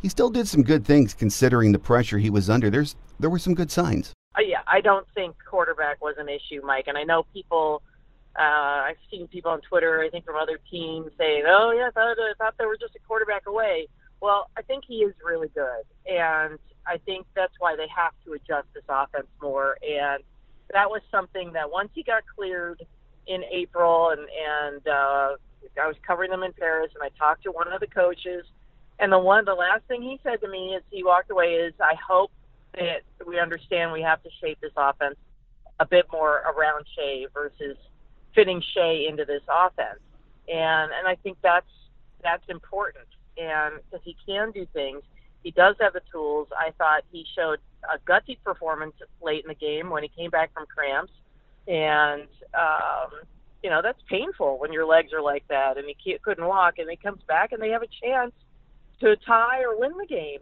He 0.00 0.08
still 0.08 0.30
did 0.30 0.46
some 0.46 0.62
good 0.62 0.84
things 0.84 1.14
considering 1.14 1.72
the 1.72 1.78
pressure 1.78 2.18
he 2.18 2.30
was 2.30 2.50
under. 2.50 2.68
There's 2.68 2.94
there 3.18 3.30
were 3.30 3.38
some 3.38 3.54
good 3.54 3.70
signs. 3.70 4.12
Uh, 4.36 4.42
yeah, 4.42 4.60
I 4.66 4.80
don't 4.80 5.06
think 5.14 5.36
quarterback 5.48 6.02
was 6.02 6.16
an 6.18 6.28
issue, 6.28 6.60
Mike, 6.64 6.84
and 6.88 6.98
I 6.98 7.04
know 7.04 7.24
people. 7.32 7.82
Uh, 8.38 8.92
I've 8.92 8.98
seen 9.10 9.26
people 9.26 9.50
on 9.50 9.60
Twitter, 9.62 10.00
I 10.00 10.10
think 10.10 10.24
from 10.24 10.36
other 10.36 10.60
teams, 10.70 11.10
saying, 11.16 11.44
"Oh, 11.46 11.72
yeah, 11.72 11.88
I 11.88 11.90
thought, 11.90 12.16
I 12.18 12.32
thought 12.38 12.54
they 12.58 12.66
were 12.66 12.76
just 12.76 12.94
a 12.96 13.00
quarterback 13.00 13.46
away." 13.46 13.88
Well, 14.20 14.50
I 14.56 14.62
think 14.62 14.84
he 14.86 14.96
is 14.96 15.14
really 15.24 15.48
good, 15.48 15.84
and 16.06 16.58
I 16.86 16.98
think 17.06 17.26
that's 17.34 17.54
why 17.58 17.76
they 17.76 17.88
have 17.94 18.12
to 18.26 18.34
adjust 18.34 18.68
this 18.74 18.84
offense 18.88 19.26
more 19.40 19.78
and 19.82 20.22
that 20.72 20.90
was 20.90 21.00
something 21.10 21.52
that 21.52 21.70
once 21.70 21.90
he 21.94 22.02
got 22.02 22.22
cleared 22.36 22.84
in 23.26 23.42
April, 23.50 24.10
and 24.10 24.20
and 24.20 24.86
uh, 24.86 25.36
I 25.80 25.86
was 25.86 25.96
covering 26.06 26.30
them 26.30 26.42
in 26.42 26.52
Paris, 26.52 26.90
and 26.94 27.02
I 27.02 27.16
talked 27.18 27.44
to 27.44 27.50
one 27.50 27.72
of 27.72 27.80
the 27.80 27.86
coaches, 27.86 28.44
and 28.98 29.12
the 29.12 29.18
one 29.18 29.44
the 29.44 29.54
last 29.54 29.84
thing 29.88 30.02
he 30.02 30.20
said 30.22 30.40
to 30.40 30.48
me 30.48 30.74
as 30.76 30.82
he 30.90 31.04
walked 31.04 31.30
away 31.30 31.54
is, 31.54 31.74
"I 31.80 31.94
hope 31.94 32.30
that 32.74 33.02
we 33.26 33.38
understand 33.38 33.92
we 33.92 34.02
have 34.02 34.22
to 34.22 34.30
shape 34.40 34.58
this 34.60 34.72
offense 34.76 35.16
a 35.80 35.86
bit 35.86 36.06
more 36.12 36.42
around 36.56 36.84
Shea 36.96 37.26
versus 37.32 37.76
fitting 38.34 38.62
Shea 38.74 39.06
into 39.08 39.24
this 39.24 39.42
offense." 39.48 40.00
And 40.48 40.92
and 40.92 41.06
I 41.06 41.16
think 41.16 41.38
that's 41.42 41.70
that's 42.22 42.44
important, 42.48 43.08
and 43.36 43.80
because 43.90 44.04
he 44.04 44.16
can 44.26 44.50
do 44.52 44.66
things 44.72 45.02
he 45.42 45.50
does 45.50 45.76
have 45.80 45.92
the 45.92 46.02
tools. 46.12 46.48
I 46.56 46.72
thought 46.76 47.02
he 47.10 47.24
showed 47.36 47.58
a 47.92 47.98
gutsy 48.10 48.38
performance 48.44 48.94
late 49.22 49.44
in 49.44 49.48
the 49.48 49.54
game 49.54 49.90
when 49.90 50.02
he 50.02 50.08
came 50.08 50.30
back 50.30 50.52
from 50.52 50.66
cramps, 50.66 51.12
and 51.66 52.28
um, 52.54 53.10
you 53.62 53.70
know 53.70 53.80
that's 53.82 54.00
painful 54.08 54.58
when 54.58 54.72
your 54.72 54.86
legs 54.86 55.12
are 55.12 55.22
like 55.22 55.46
that 55.48 55.76
and 55.76 55.86
he 55.86 56.18
couldn't 56.22 56.46
walk, 56.46 56.78
and 56.78 56.88
he 56.90 56.96
comes 56.96 57.22
back 57.26 57.52
and 57.52 57.62
they 57.62 57.70
have 57.70 57.82
a 57.82 57.88
chance 58.02 58.32
to 59.00 59.16
tie 59.26 59.62
or 59.62 59.78
win 59.78 59.92
the 59.98 60.06
game. 60.06 60.40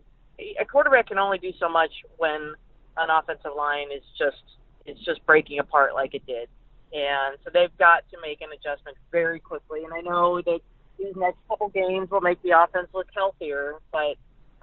A 0.60 0.64
quarterback 0.64 1.08
can 1.08 1.18
only 1.18 1.38
do 1.38 1.52
so 1.58 1.68
much 1.68 1.90
when 2.18 2.54
an 2.96 3.08
offensive 3.10 3.52
line 3.56 3.88
is 3.94 4.02
just 4.18 4.42
it's 4.84 5.02
just 5.04 5.24
breaking 5.26 5.58
apart 5.58 5.94
like 5.94 6.14
it 6.14 6.24
did, 6.26 6.48
and 6.92 7.38
so 7.44 7.50
they've 7.52 7.76
got 7.78 8.04
to 8.10 8.18
make 8.22 8.40
an 8.40 8.48
adjustment 8.52 8.96
very 9.10 9.40
quickly. 9.40 9.84
And 9.84 9.92
I 9.92 10.00
know 10.00 10.40
that 10.42 10.60
these 10.98 11.14
next 11.16 11.38
couple 11.48 11.68
games 11.68 12.10
will 12.10 12.20
make 12.20 12.40
the 12.42 12.50
offense 12.50 12.88
look 12.94 13.08
healthier, 13.14 13.74
but 13.92 14.16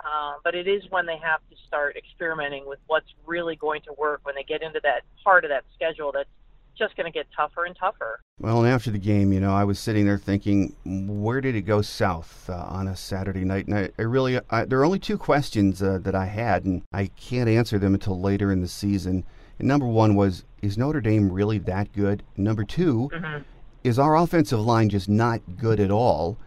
uh, 0.06 0.34
but 0.44 0.56
it 0.56 0.68
is 0.68 0.84
when 0.90 1.06
they 1.06 1.18
have 1.18 1.40
to 1.50 1.56
start 1.68 1.96
experimenting 1.96 2.68
with 2.68 2.80
what's 2.88 3.14
really 3.26 3.56
going 3.56 3.82
to 3.84 3.94
work 3.94 4.22
when 4.24 4.36
they 4.36 4.44
get 4.44 4.62
into 4.62 4.80
that 4.84 5.04
part 5.24 5.46
of 5.46 5.50
that 5.50 5.64
schedule 5.74 6.12
that's 6.12 6.30
just 6.78 6.96
going 6.98 7.06
to 7.06 7.12
get 7.12 7.28
tougher 7.36 7.66
and 7.66 7.76
tougher. 7.76 8.20
Well, 8.40 8.64
and 8.64 8.68
after 8.68 8.92
the 8.92 8.98
game, 8.98 9.32
you 9.32 9.40
know, 9.40 9.54
I 9.54 9.64
was 9.64 9.80
sitting 9.80 10.06
there 10.06 10.18
thinking, 10.18 10.76
where 10.86 11.40
did 11.40 11.56
it 11.56 11.62
go 11.62 11.82
south 11.82 12.50
uh, 12.50 12.66
on 12.68 12.88
a 12.88 12.96
Saturday 12.96 13.46
night? 13.46 13.68
And 13.68 13.78
I, 13.78 13.90
I 13.98 14.02
really, 14.02 14.40
I, 14.50 14.66
there 14.66 14.80
are 14.80 14.86
only 14.86 15.00
two 15.00 15.18
questions 15.18 15.84
uh, 15.84 16.00
that 16.02 16.16
I 16.16 16.26
had, 16.26 16.66
and 16.66 16.82
I 16.92 17.08
can't 17.08 17.50
answer 17.50 17.78
them 17.78 17.94
until 17.94 18.20
later 18.20 18.52
in 18.52 18.62
the 18.62 18.68
season. 18.68 19.24
And 19.60 19.68
number 19.68 19.86
one 19.86 20.16
was, 20.16 20.46
is 20.62 20.78
Notre 20.78 21.02
Dame 21.02 21.32
really 21.32 21.60
that 21.60 21.94
good? 21.94 22.24
Number 22.36 22.64
2 22.64 23.10
mm-hmm. 23.14 23.44
is 23.84 24.00
our 24.00 24.18
offensive 24.18 24.60
line 24.60 24.90
just 24.90 25.08
not 25.08 25.42
good 25.58 25.80
at 25.80 25.92
all? 25.92 26.38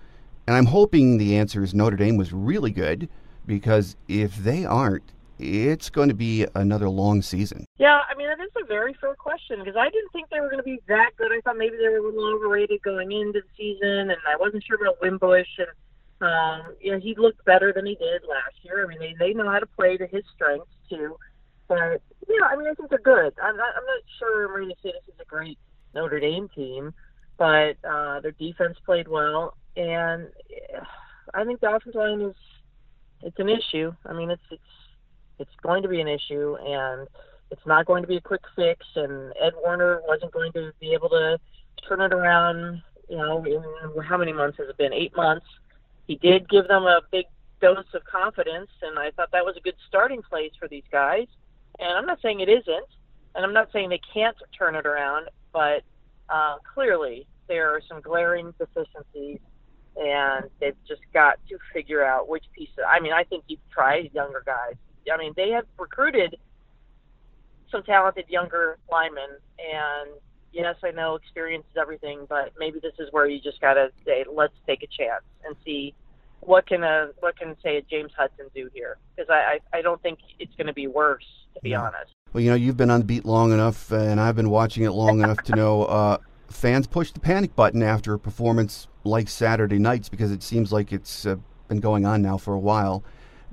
And 0.47 0.57
I'm 0.57 0.67
hoping 0.67 1.19
the 1.19 1.37
answer 1.37 1.63
is 1.63 1.75
Notre 1.75 1.97
Dame 1.97 2.17
was 2.17 2.33
really 2.33 2.71
good 2.71 3.09
because 3.47 3.97
if 4.09 4.37
they 4.37 4.65
aren't, 4.65 5.13
it's 5.39 5.91
going 5.91 6.09
to 6.09 6.15
be 6.15 6.47
another 6.55 6.89
long 6.89 7.21
season. 7.23 7.67
Yeah, 7.79 8.01
I 8.11 8.15
mean, 8.17 8.29
that 8.29 8.43
is 8.43 8.51
a 8.63 8.67
very 8.67 8.95
fair 8.95 9.15
question 9.15 9.59
because 9.59 9.77
I 9.77 9.91
didn't 9.91 10.11
think 10.13 10.31
they 10.31 10.41
were 10.41 10.49
going 10.49 10.59
to 10.59 10.65
be 10.65 10.81
that 10.89 11.11
good. 11.17 11.31
I 11.31 11.41
thought 11.43 11.59
maybe 11.59 11.77
they 11.77 11.89
were 11.89 11.99
a 11.99 12.03
little 12.03 12.35
overrated 12.35 12.83
going 12.83 13.13
into 13.13 13.41
the 13.41 13.49
season, 13.57 14.11
and 14.11 14.19
I 14.27 14.37
wasn't 14.37 14.65
sure 14.65 14.79
about 14.81 15.01
Wimbush. 15.01 15.47
And 15.59 15.69
Um, 16.19 16.75
know, 16.93 16.99
he 16.99 17.15
looked 17.15 17.45
better 17.45 17.73
than 17.75 17.85
he 17.85 17.95
did 17.97 18.23
last 18.27 18.57
year. 18.63 18.85
I 18.85 18.89
mean, 18.89 18.99
they 18.99 19.15
they 19.19 19.35
know 19.35 19.51
how 19.51 19.59
to 19.59 19.67
play 19.67 19.99
to 19.99 20.07
his 20.07 20.25
strengths 20.35 20.73
too. 20.89 21.17
But 21.69 22.01
yeah, 22.29 22.47
I 22.49 22.57
mean, 22.57 22.69
I 22.69 22.75
think 22.75 22.89
they're 22.89 22.99
good. 22.99 23.35
I'm 23.43 23.57
not, 23.57 23.69
I'm 23.77 23.85
not 23.85 24.03
sure 24.19 24.47
I'm 24.47 24.55
ready 24.55 24.73
to 24.73 24.81
say 24.83 24.93
this 24.93 25.15
is 25.15 25.21
a 25.21 25.25
great 25.27 25.59
Notre 25.95 26.21
Dame 26.21 26.49
team, 26.55 26.95
but 27.37 27.77
uh, 27.85 28.21
their 28.21 28.33
defense 28.33 28.79
played 28.87 29.09
well, 29.09 29.57
and 29.77 30.29
I 31.35 31.45
think 31.45 31.61
the 31.61 31.71
offensive 31.71 31.97
line 31.97 32.21
is 32.23 32.37
it's 33.23 33.39
an 33.39 33.49
issue. 33.49 33.93
I 34.05 34.13
mean, 34.13 34.31
it's 34.31 34.43
it's 34.51 34.63
it's 35.39 35.51
going 35.63 35.83
to 35.83 35.89
be 35.89 36.01
an 36.01 36.09
issue, 36.09 36.57
and 36.57 37.07
it's 37.51 37.67
not 37.67 37.87
going 37.87 38.03
to 38.03 38.09
be 38.09 38.17
a 38.17 38.21
quick 38.21 38.43
fix. 38.55 38.85
And 38.95 39.33
Ed 39.41 39.53
Warinner 39.63 40.01
wasn't 40.07 40.33
going 40.33 40.53
to 40.53 40.73
be 40.81 40.93
able 40.93 41.09
to 41.11 41.39
turn 41.89 42.01
it 42.01 42.13
around. 42.13 42.83
You 43.09 43.19
know, 43.19 43.45
in 43.45 44.03
how 44.03 44.17
many 44.17 44.33
months 44.33 44.59
has 44.59 44.69
it 44.69 44.77
been? 44.77 44.93
Eight 44.93 45.15
months. 45.17 45.47
He 46.07 46.17
did 46.17 46.49
give 46.49 46.69
them 46.69 46.85
a 46.85 47.01
big 47.11 47.27
dose 47.61 47.85
of 47.95 48.05
confidence, 48.05 48.71
and 48.83 48.99
I 48.99 49.11
thought 49.13 49.31
that 49.33 49.45
was 49.45 49.57
a 49.57 49.61
good 49.61 49.77
starting 49.89 50.23
place 50.23 50.53
for 50.59 50.69
these 50.69 50.85
guys. 50.91 51.27
And 51.79 51.91
I'm 51.97 52.07
not 52.07 52.21
saying 52.23 52.41
it 52.41 52.49
isn't, 52.49 52.89
and 53.35 53.45
I'm 53.45 53.53
not 53.53 53.69
saying 53.73 53.91
they 53.91 54.01
can't 54.13 54.37
turn 54.57 54.75
it 54.75 54.87
around, 54.87 55.29
but 55.53 55.83
uh, 56.29 56.57
clearly 56.75 57.27
there 57.49 57.71
are 57.71 57.81
some 57.89 58.01
glaring 58.01 58.53
deficiencies, 58.59 59.41
and 59.97 60.51
they've 60.61 60.77
just 60.87 61.03
got 61.13 61.39
to 61.49 61.59
figure 61.73 62.05
out 62.05 62.29
which 62.29 62.45
piece. 62.53 62.69
Of, 62.79 62.85
I 62.89 63.01
mean, 63.01 63.13
I 63.13 63.25
think 63.25 63.45
you've 63.49 63.61
tried 63.71 64.11
younger 64.15 64.43
guys. 64.45 64.75
I 65.13 65.17
mean, 65.17 65.33
they 65.37 65.51
have 65.51 65.67
recruited 65.79 66.37
some 67.71 67.83
talented 67.83 68.27
younger 68.29 68.79
linemen, 68.91 69.31
and 69.59 70.11
yes, 70.53 70.77
I 70.85 70.91
know 70.91 71.15
experience 71.15 71.65
is 71.71 71.77
everything, 71.81 72.27
but 72.29 72.53
maybe 72.59 72.81
this 72.81 72.95
is 72.99 73.09
where 73.13 73.27
you 73.27 73.41
just 73.41 73.61
got 73.61 73.75
to 73.75 73.91
say, 74.05 74.25
let's 74.31 74.55
take 74.67 74.83
a 74.83 74.87
chance 74.87 75.25
and 75.45 75.55
see 75.65 75.95
what 76.41 76.67
can 76.67 76.83
a 76.83 77.11
what 77.21 77.37
can 77.39 77.57
say 77.63 77.77
a 77.79 77.83
James 77.83 78.13
Hudson 78.17 78.47
do 78.55 78.69
here? 78.73 78.99
Because 79.15 79.31
I, 79.31 79.59
I 79.75 79.79
I 79.79 79.83
don't 79.83 80.01
think 80.03 80.19
it's 80.39 80.55
going 80.57 80.67
to 80.67 80.73
be 80.73 80.87
worse, 80.87 81.27
to 81.55 81.61
be 81.61 81.71
yeah. 81.71 81.83
honest. 81.83 82.13
Well, 82.33 82.43
you 82.43 82.51
know, 82.51 82.57
you've 82.57 82.77
been 82.77 82.91
on 82.91 83.01
the 83.01 83.07
beat 83.07 83.25
long 83.25 83.53
enough, 83.53 83.91
and 83.91 84.21
I've 84.21 84.37
been 84.37 84.51
watching 84.51 84.85
it 84.85 84.91
long 84.91 85.21
enough 85.21 85.43
to 85.45 85.57
know 85.57 85.85
uh, 85.85 86.19
fans 86.49 86.87
push 86.87 87.11
the 87.13 87.21
panic 87.21 87.55
button 87.57 87.83
after 87.83 88.15
a 88.15 88.19
performance 88.19 88.89
like 89.05 89.29
Saturday 89.29 89.79
night's 89.79 90.09
because 90.09 90.33
it 90.33 90.43
seems 90.43 90.73
like 90.73 90.93
it's 90.93 91.27
uh, 91.27 91.37
been 91.69 91.81
going 91.81 92.05
on 92.05 92.23
now 92.23 92.37
for 92.37 92.55
a 92.55 92.59
while. 92.59 93.03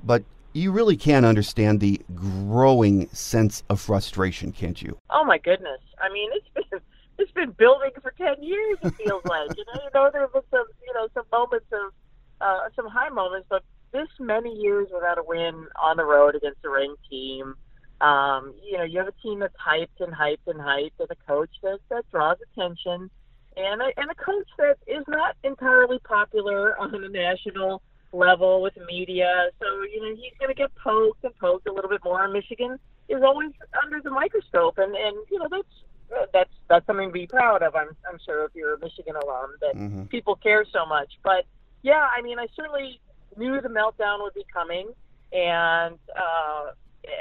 But 0.02 0.24
you 0.52 0.70
really 0.70 0.96
can't 0.96 1.26
understand 1.26 1.80
the 1.80 2.00
growing 2.14 3.08
sense 3.08 3.62
of 3.68 3.80
frustration, 3.80 4.52
can't 4.52 4.80
you? 4.80 4.96
Oh 5.10 5.24
my 5.24 5.38
goodness! 5.38 5.80
I 6.00 6.12
mean, 6.12 6.30
it's 6.32 6.48
been 6.54 6.80
it's 7.18 7.32
been 7.32 7.50
building 7.52 7.90
for 8.00 8.12
ten 8.12 8.42
years. 8.42 8.78
It 8.82 8.94
feels 8.94 9.24
like 9.24 9.56
you 9.56 9.64
know, 9.66 9.80
you 9.82 9.90
know, 9.94 10.10
there 10.12 10.22
have 10.22 10.32
been 10.32 10.42
some 10.50 10.66
you 10.86 10.94
know 10.94 11.08
some 11.14 11.24
moments 11.32 11.66
of 11.72 11.92
uh, 12.40 12.68
some 12.76 12.86
high 12.88 13.08
moments, 13.08 13.46
but 13.50 13.62
this 13.92 14.08
many 14.18 14.52
years 14.54 14.88
without 14.92 15.18
a 15.18 15.22
win 15.22 15.66
on 15.80 15.96
the 15.96 16.04
road 16.04 16.34
against 16.34 16.64
a 16.64 16.68
ranked 16.68 17.02
team. 17.08 17.54
Um, 18.00 18.54
you 18.62 18.76
know, 18.76 18.84
you 18.84 18.98
have 18.98 19.08
a 19.08 19.22
team 19.22 19.38
that's 19.38 19.56
hyped 19.56 20.00
and 20.00 20.12
hyped 20.12 20.46
and 20.46 20.60
hyped, 20.60 20.98
and 20.98 21.10
a 21.10 21.16
coach 21.26 21.50
that, 21.62 21.78
that 21.90 22.10
draws 22.10 22.38
attention, 22.52 23.10
and 23.56 23.82
a, 23.82 23.90
and 23.96 24.10
a 24.10 24.14
coach 24.14 24.48
that 24.58 24.76
is 24.86 25.04
not 25.08 25.36
entirely 25.44 25.98
popular 26.00 26.78
on 26.78 26.94
a 26.94 27.08
national 27.08 27.82
level 28.12 28.62
with 28.62 28.74
media. 28.86 29.50
So 29.60 29.66
you 29.82 30.00
know, 30.00 30.16
he's 30.16 30.32
going 30.38 30.48
to 30.48 30.54
get 30.54 30.74
poked 30.76 31.24
and 31.24 31.36
poked 31.38 31.68
a 31.68 31.72
little 31.72 31.90
bit 31.90 32.02
more. 32.04 32.24
And 32.24 32.32
Michigan 32.32 32.78
is 33.08 33.22
always 33.22 33.52
under 33.82 34.00
the 34.00 34.10
microscope, 34.10 34.78
and 34.78 34.94
and 34.94 35.16
you 35.30 35.38
know 35.38 35.48
that's 35.50 36.28
that's 36.32 36.50
that's 36.68 36.86
something 36.86 37.08
to 37.08 37.12
be 37.12 37.26
proud 37.26 37.62
of. 37.62 37.74
I'm 37.74 37.96
I'm 38.10 38.18
sure 38.24 38.44
if 38.44 38.52
you're 38.54 38.74
a 38.74 38.78
Michigan 38.78 39.14
alum 39.16 39.54
that 39.60 39.74
mm-hmm. 39.76 40.04
people 40.04 40.36
care 40.36 40.64
so 40.72 40.84
much, 40.86 41.12
but 41.22 41.46
yeah, 41.82 42.08
I 42.16 42.22
mean, 42.22 42.38
I 42.38 42.46
certainly 42.56 42.98
knew 43.36 43.60
the 43.60 43.68
meltdown 43.68 44.22
would 44.22 44.34
be 44.34 44.46
coming, 44.52 44.88
and 45.32 45.98
uh, 46.16 46.70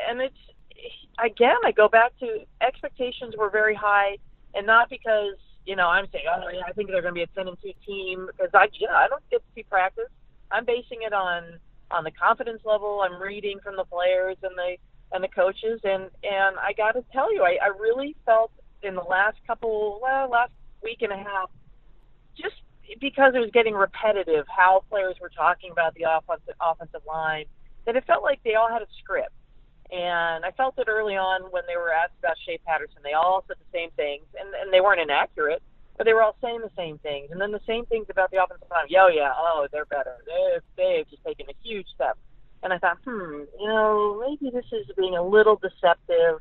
and 0.09 0.21
it's 0.21 0.37
again, 1.23 1.57
I 1.65 1.71
go 1.71 1.87
back 1.87 2.17
to 2.19 2.45
expectations 2.61 3.35
were 3.37 3.49
very 3.49 3.75
high, 3.75 4.17
and 4.53 4.65
not 4.65 4.89
because 4.89 5.35
you 5.65 5.75
know 5.75 5.87
I'm 5.87 6.07
saying, 6.11 6.25
oh 6.29 6.49
yeah, 6.53 6.61
I 6.67 6.71
think 6.73 6.89
they're 6.89 7.01
going 7.01 7.13
to 7.13 7.19
be 7.19 7.23
a 7.23 7.27
ten 7.27 7.47
and 7.47 7.57
two 7.61 7.73
team 7.85 8.27
because 8.27 8.51
I 8.53 8.67
yeah, 8.79 8.95
I 8.95 9.07
don't 9.07 9.23
get 9.29 9.37
to 9.37 9.47
see 9.55 9.63
practice. 9.63 10.09
I'm 10.51 10.65
basing 10.65 10.99
it 11.01 11.13
on 11.13 11.59
on 11.91 12.03
the 12.03 12.11
confidence 12.11 12.61
level 12.65 13.01
I'm 13.01 13.21
reading 13.21 13.59
from 13.63 13.75
the 13.75 13.85
players 13.85 14.37
and 14.43 14.53
the 14.57 14.77
and 15.13 15.23
the 15.23 15.27
coaches, 15.27 15.79
and 15.83 16.09
and 16.23 16.57
I 16.57 16.73
got 16.75 16.93
to 16.93 17.03
tell 17.11 17.33
you, 17.33 17.43
I, 17.43 17.57
I 17.61 17.67
really 17.67 18.15
felt 18.25 18.51
in 18.81 18.95
the 18.95 19.01
last 19.01 19.37
couple, 19.47 19.99
well, 20.01 20.29
last 20.29 20.51
week 20.83 21.01
and 21.01 21.11
a 21.11 21.17
half, 21.17 21.49
just 22.35 22.55
because 22.99 23.33
it 23.35 23.39
was 23.39 23.49
getting 23.53 23.73
repetitive 23.73 24.45
how 24.49 24.83
players 24.89 25.15
were 25.21 25.29
talking 25.29 25.71
about 25.71 25.93
the 25.95 26.03
offensive 26.03 26.55
offensive 26.59 27.01
line 27.07 27.45
that 27.85 27.95
it 27.95 28.03
felt 28.05 28.23
like 28.23 28.39
they 28.43 28.55
all 28.55 28.69
had 28.69 28.81
a 28.81 28.87
script. 28.99 29.31
And 29.93 30.43
I 30.43 30.49
felt 30.57 30.73
it 30.79 30.87
early 30.89 31.15
on 31.15 31.43
when 31.51 31.63
they 31.67 31.77
were 31.77 31.93
asked 31.93 32.17
about 32.17 32.35
Shea 32.47 32.57
Patterson. 32.65 32.97
They 33.03 33.13
all 33.13 33.43
said 33.47 33.57
the 33.59 33.77
same 33.77 33.91
things, 33.91 34.25
and, 34.39 34.49
and 34.55 34.73
they 34.73 34.81
weren't 34.81 34.99
inaccurate, 34.99 35.61
but 35.97 36.05
they 36.05 36.13
were 36.13 36.23
all 36.23 36.35
saying 36.41 36.61
the 36.61 36.71
same 36.75 36.97
things. 36.97 37.29
And 37.29 37.39
then 37.39 37.51
the 37.51 37.61
same 37.67 37.85
things 37.85 38.07
about 38.09 38.31
the 38.31 38.43
offensive 38.43 38.67
line. 38.71 38.87
Yo, 38.89 39.07
yeah, 39.07 39.31
oh, 39.37 39.67
they're 39.71 39.85
better. 39.85 40.17
They've, 40.25 40.63
they've 40.77 41.09
just 41.11 41.23
taken 41.23 41.45
a 41.47 41.53
huge 41.61 41.85
step. 41.93 42.17
And 42.63 42.73
I 42.73 42.79
thought, 42.79 42.97
hmm, 43.05 43.43
you 43.59 43.67
know, 43.67 44.19
maybe 44.27 44.49
this 44.49 44.65
is 44.71 44.89
being 44.97 45.15
a 45.15 45.23
little 45.23 45.57
deceptive. 45.57 46.39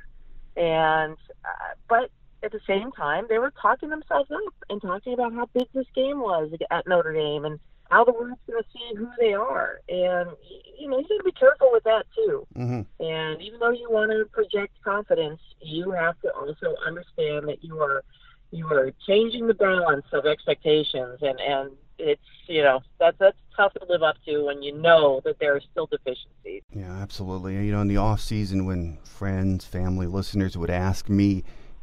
And, 0.57 1.19
uh, 1.45 1.75
but 1.91 2.11
at 2.43 2.53
the 2.53 2.61
same 2.67 2.91
time, 2.93 3.27
they 3.29 3.39
were 3.39 3.53
talking 3.61 3.91
themselves 3.91 4.31
up 4.31 4.55
and 4.71 4.81
talking 4.81 5.13
about 5.13 5.35
how 5.35 5.47
big 5.53 5.69
this 5.75 5.87
game 5.95 6.21
was 6.21 6.51
at 6.71 6.87
Notre 6.87 7.13
Dame 7.13 7.45
and 7.45 7.61
how 7.93 8.05
the 8.05 8.13
world's 8.13 8.41
going 8.51 8.63
to 8.63 8.69
see 8.73 8.97
who 8.97 9.07
they 9.21 9.35
are. 9.35 9.81
And, 9.87 10.31
you 10.79 10.89
know, 10.89 10.99
you 10.99 11.05
got 11.05 11.19
to 11.19 11.25
be 11.25 11.33
careful 11.33 11.69
with 11.73 11.85
that, 11.85 12.07
too. 12.17 12.47
Mm-hmm. 12.57 13.05
And 13.05 13.43
even 13.43 13.61
though 13.61 13.71
you 13.71 13.91
want 13.91 14.11
to 14.13 14.25
project 14.33 14.73
confidence, 14.83 15.41
you 15.61 15.91
have 15.91 16.19
to 16.23 16.33
also 16.33 16.75
understand 16.87 17.49
that 17.49 17.63
you 17.63 17.79
are 17.81 18.03
you 18.51 18.67
are 18.67 18.93
changing 19.07 19.47
the 19.47 19.55
balance 19.55 20.05
of 20.13 20.27
expectations 20.27 21.19
and 21.23 21.41
and 21.41 21.71
it's 21.99 22.21
you 22.49 22.63
know 22.63 22.83
that's 23.01 23.17
that's 23.19 23.39
tough 23.57 23.73
to 23.73 23.81
live 23.89 24.03
up 24.03 24.15
to 24.27 24.45
when 24.45 24.63
you 24.63 24.77
know 24.77 25.23
that 25.25 25.39
there 25.41 25.57
are 25.57 25.61
still 25.71 25.87
deficiencies 25.87 26.63
yeah 26.71 26.93
absolutely 27.01 27.55
you 27.65 27.73
know 27.73 27.81
in 27.81 27.89
the 27.89 27.97
off 27.97 28.21
season 28.21 28.67
when 28.67 28.99
friends 29.05 29.65
family 29.65 30.07
listeners 30.07 30.59
would 30.59 30.69
ask 30.69 31.09
me 31.09 31.43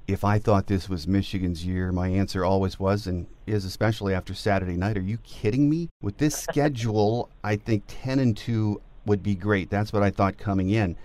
if 0.09 0.23
I 0.23 0.39
thought 0.39 0.65
this 0.65 0.89
was 0.89 1.07
Michigan's 1.07 1.63
year, 1.63 1.91
my 1.91 2.07
answer 2.07 2.43
always 2.43 2.79
was 2.79 3.05
and 3.05 3.27
is 3.45 3.63
especially 3.63 4.15
after 4.15 4.33
Saturday 4.33 4.75
night. 4.75 4.97
Are 4.97 5.01
you 5.01 5.19
kidding 5.19 5.69
me? 5.69 5.89
With 6.01 6.17
this 6.17 6.35
schedule, 6.49 7.29
I 7.43 7.57
think 7.57 7.83
10 7.87 8.17
and 8.17 8.35
2 8.35 8.81
would 9.05 9.21
be 9.21 9.35
great. 9.35 9.69
That's 9.69 9.93
what 9.93 10.01
I 10.01 10.09
thought 10.09 10.39
coming 10.39 10.71
in. 10.71 10.95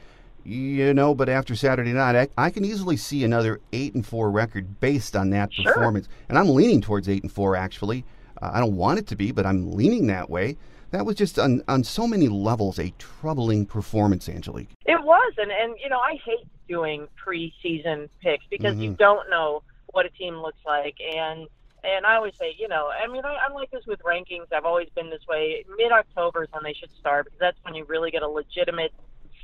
You 0.42 0.94
know, 0.94 1.14
but 1.14 1.28
after 1.28 1.54
Saturday 1.54 1.92
night, 1.92 2.16
I, 2.16 2.46
I 2.46 2.50
can 2.50 2.64
easily 2.64 2.96
see 2.96 3.24
another 3.24 3.60
8 3.74 3.94
and 3.94 4.06
4 4.06 4.30
record 4.30 4.80
based 4.80 5.14
on 5.16 5.28
that 5.30 5.52
sure. 5.52 5.64
performance. 5.66 6.08
And 6.30 6.38
I'm 6.38 6.48
leaning 6.48 6.80
towards 6.80 7.06
8 7.06 7.24
and 7.24 7.32
4 7.32 7.56
actually. 7.56 8.06
Uh, 8.40 8.52
I 8.54 8.60
don't 8.60 8.76
want 8.76 8.98
it 8.98 9.06
to 9.08 9.16
be, 9.16 9.32
but 9.32 9.44
I'm 9.44 9.72
leaning 9.72 10.06
that 10.06 10.30
way. 10.30 10.56
That 10.92 11.04
was 11.04 11.16
just 11.16 11.38
on, 11.38 11.62
on 11.68 11.84
so 11.84 12.06
many 12.06 12.28
levels 12.28 12.78
a 12.78 12.90
troubling 12.98 13.66
performance, 13.66 14.28
Angelique. 14.28 14.70
It 14.86 15.02
was, 15.02 15.34
and, 15.36 15.50
and 15.50 15.74
you 15.82 15.90
know, 15.90 15.98
I 15.98 16.18
hate 16.24 16.46
doing 16.68 17.08
preseason 17.24 18.08
picks 18.20 18.44
because 18.50 18.74
mm-hmm. 18.74 18.82
you 18.82 18.90
don't 18.92 19.28
know 19.30 19.62
what 19.92 20.06
a 20.06 20.10
team 20.10 20.36
looks 20.36 20.60
like 20.66 20.96
and 21.00 21.48
and 21.84 22.06
I 22.06 22.16
always 22.16 22.34
say, 22.38 22.56
you 22.58 22.66
know, 22.66 22.88
I 22.90 23.06
mean, 23.06 23.24
I, 23.24 23.36
I'm 23.46 23.52
like 23.52 23.70
this 23.70 23.84
with 23.86 24.00
rankings. 24.00 24.46
I've 24.52 24.64
always 24.64 24.88
been 24.94 25.10
this 25.10 25.20
way. 25.28 25.64
Mid 25.76 25.92
October 25.92 26.44
is 26.44 26.48
when 26.50 26.64
they 26.64 26.72
should 26.72 26.88
start 26.98 27.26
because 27.26 27.38
that's 27.38 27.58
when 27.62 27.74
you 27.74 27.84
really 27.84 28.10
get 28.10 28.22
a 28.22 28.28
legitimate 28.28 28.92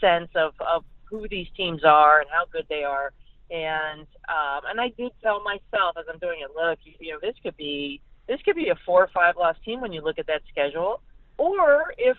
sense 0.00 0.30
of 0.34 0.54
of 0.60 0.84
who 1.04 1.28
these 1.28 1.48
teams 1.56 1.84
are 1.84 2.20
and 2.20 2.30
how 2.30 2.46
good 2.50 2.64
they 2.68 2.82
are. 2.82 3.12
And 3.50 4.06
um, 4.28 4.62
and 4.68 4.80
I 4.80 4.88
did 4.96 5.12
tell 5.22 5.42
myself 5.42 5.96
as 5.98 6.06
I'm 6.10 6.18
doing 6.18 6.40
it, 6.40 6.50
look, 6.56 6.78
you, 6.84 6.92
you 6.98 7.12
know, 7.12 7.18
this 7.20 7.34
could 7.42 7.56
be 7.56 8.00
this 8.26 8.40
could 8.42 8.56
be 8.56 8.68
a 8.68 8.76
four 8.86 9.02
or 9.02 9.10
five 9.12 9.36
loss 9.36 9.56
team 9.64 9.80
when 9.80 9.92
you 9.92 10.00
look 10.00 10.18
at 10.18 10.26
that 10.28 10.42
schedule. 10.50 11.02
Or 11.36 11.92
if 11.98 12.16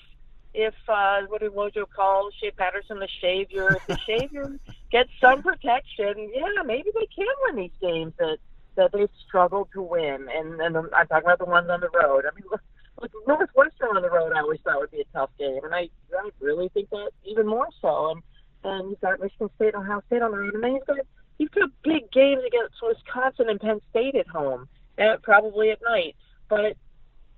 if 0.54 0.76
uh, 0.88 1.22
what 1.28 1.42
did 1.42 1.54
Wojo 1.54 1.86
call 1.90 2.30
Shea 2.40 2.52
Patterson 2.52 3.00
the 3.00 3.08
Savior? 3.22 3.78
If 3.78 3.88
the 3.88 3.98
Savior 4.06 4.60
gets 4.92 5.10
some 5.20 5.42
protection, 5.42 6.32
yeah, 6.34 6.64
maybe 6.66 6.92
they 6.94 7.08
can 7.16 7.28
win 7.44 7.56
these 7.56 7.72
games 7.82 8.14
that 8.20 8.38
that 8.76 8.92
they've 8.92 9.10
struggled 9.28 9.70
to 9.74 9.82
win. 9.82 10.28
And 10.34 10.60
and 10.62 10.78
I'm 10.78 10.90
talking 11.08 11.26
about 11.26 11.40
the 11.40 11.46
ones 11.46 11.70
on 11.70 11.82
the 11.82 11.90
road. 11.90 12.26
I 12.26 12.36
mean, 12.36 12.46
look, 12.52 12.62
look 13.02 13.12
Northwestern 13.28 13.96
on 13.96 14.02
the 14.02 14.10
road, 14.10 14.34
I 14.36 14.42
always 14.42 14.60
thought 14.64 14.80
would 14.80 14.92
be 14.92 15.02
a 15.02 15.18
tough 15.18 15.32
game, 15.40 15.64
and 15.64 15.74
I 15.74 15.90
I 16.18 16.30
really 16.40 16.70
think 16.70 16.90
that 16.90 17.12
even 17.26 17.48
more 17.48 17.68
so. 17.82 18.12
And 18.12 18.22
and 18.64 18.90
you've 18.92 19.02
got 19.02 19.20
Michigan 19.20 19.50
State 19.56 19.74
and 19.74 19.84
Ohio 19.84 20.04
State 20.08 20.22
on 20.22 20.32
the 20.32 20.38
road, 20.38 20.54
and 20.54 20.64
then 20.64 20.74
you've 20.74 20.86
got 20.86 21.00
you've 21.38 21.52
got 21.52 21.70
big 21.84 22.12
games 22.12 22.44
against 22.46 22.76
Wisconsin 22.82 23.50
and 23.50 23.60
Penn 23.60 23.82
State 23.90 24.16
at 24.16 24.28
home, 24.28 24.68
and 24.98 25.22
probably 25.22 25.72
at 25.72 25.80
night. 25.82 26.16
But 26.50 26.78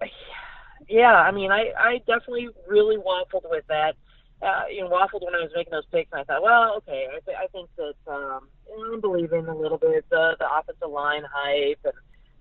yeah, 0.90 1.16
I 1.16 1.32
mean, 1.32 1.52
I 1.52 1.72
I 1.78 1.98
definitely 2.00 2.50
really 2.68 2.98
waffled 2.98 3.50
with 3.50 3.66
that. 3.68 3.96
Uh, 4.44 4.64
you 4.70 4.82
know, 4.82 4.90
waffled 4.90 5.24
when 5.24 5.36
I 5.36 5.42
was 5.42 5.52
making 5.56 5.72
those 5.72 5.86
picks, 5.92 6.12
and 6.12 6.20
I 6.20 6.24
thought, 6.26 6.44
well, 6.44 6.76
okay, 6.78 7.08
I, 7.10 7.20
th- 7.24 7.38
I 7.38 7.48
think 7.48 7.70
that 7.78 8.12
um, 8.12 8.50
I'm 8.92 9.00
believing 9.00 9.48
a 9.48 9.56
little 9.56 9.78
bit 9.78 10.06
the 10.10 10.36
the 10.38 10.46
offensive 10.52 10.90
line 10.90 11.24
hype 11.32 11.80
and 11.86 11.94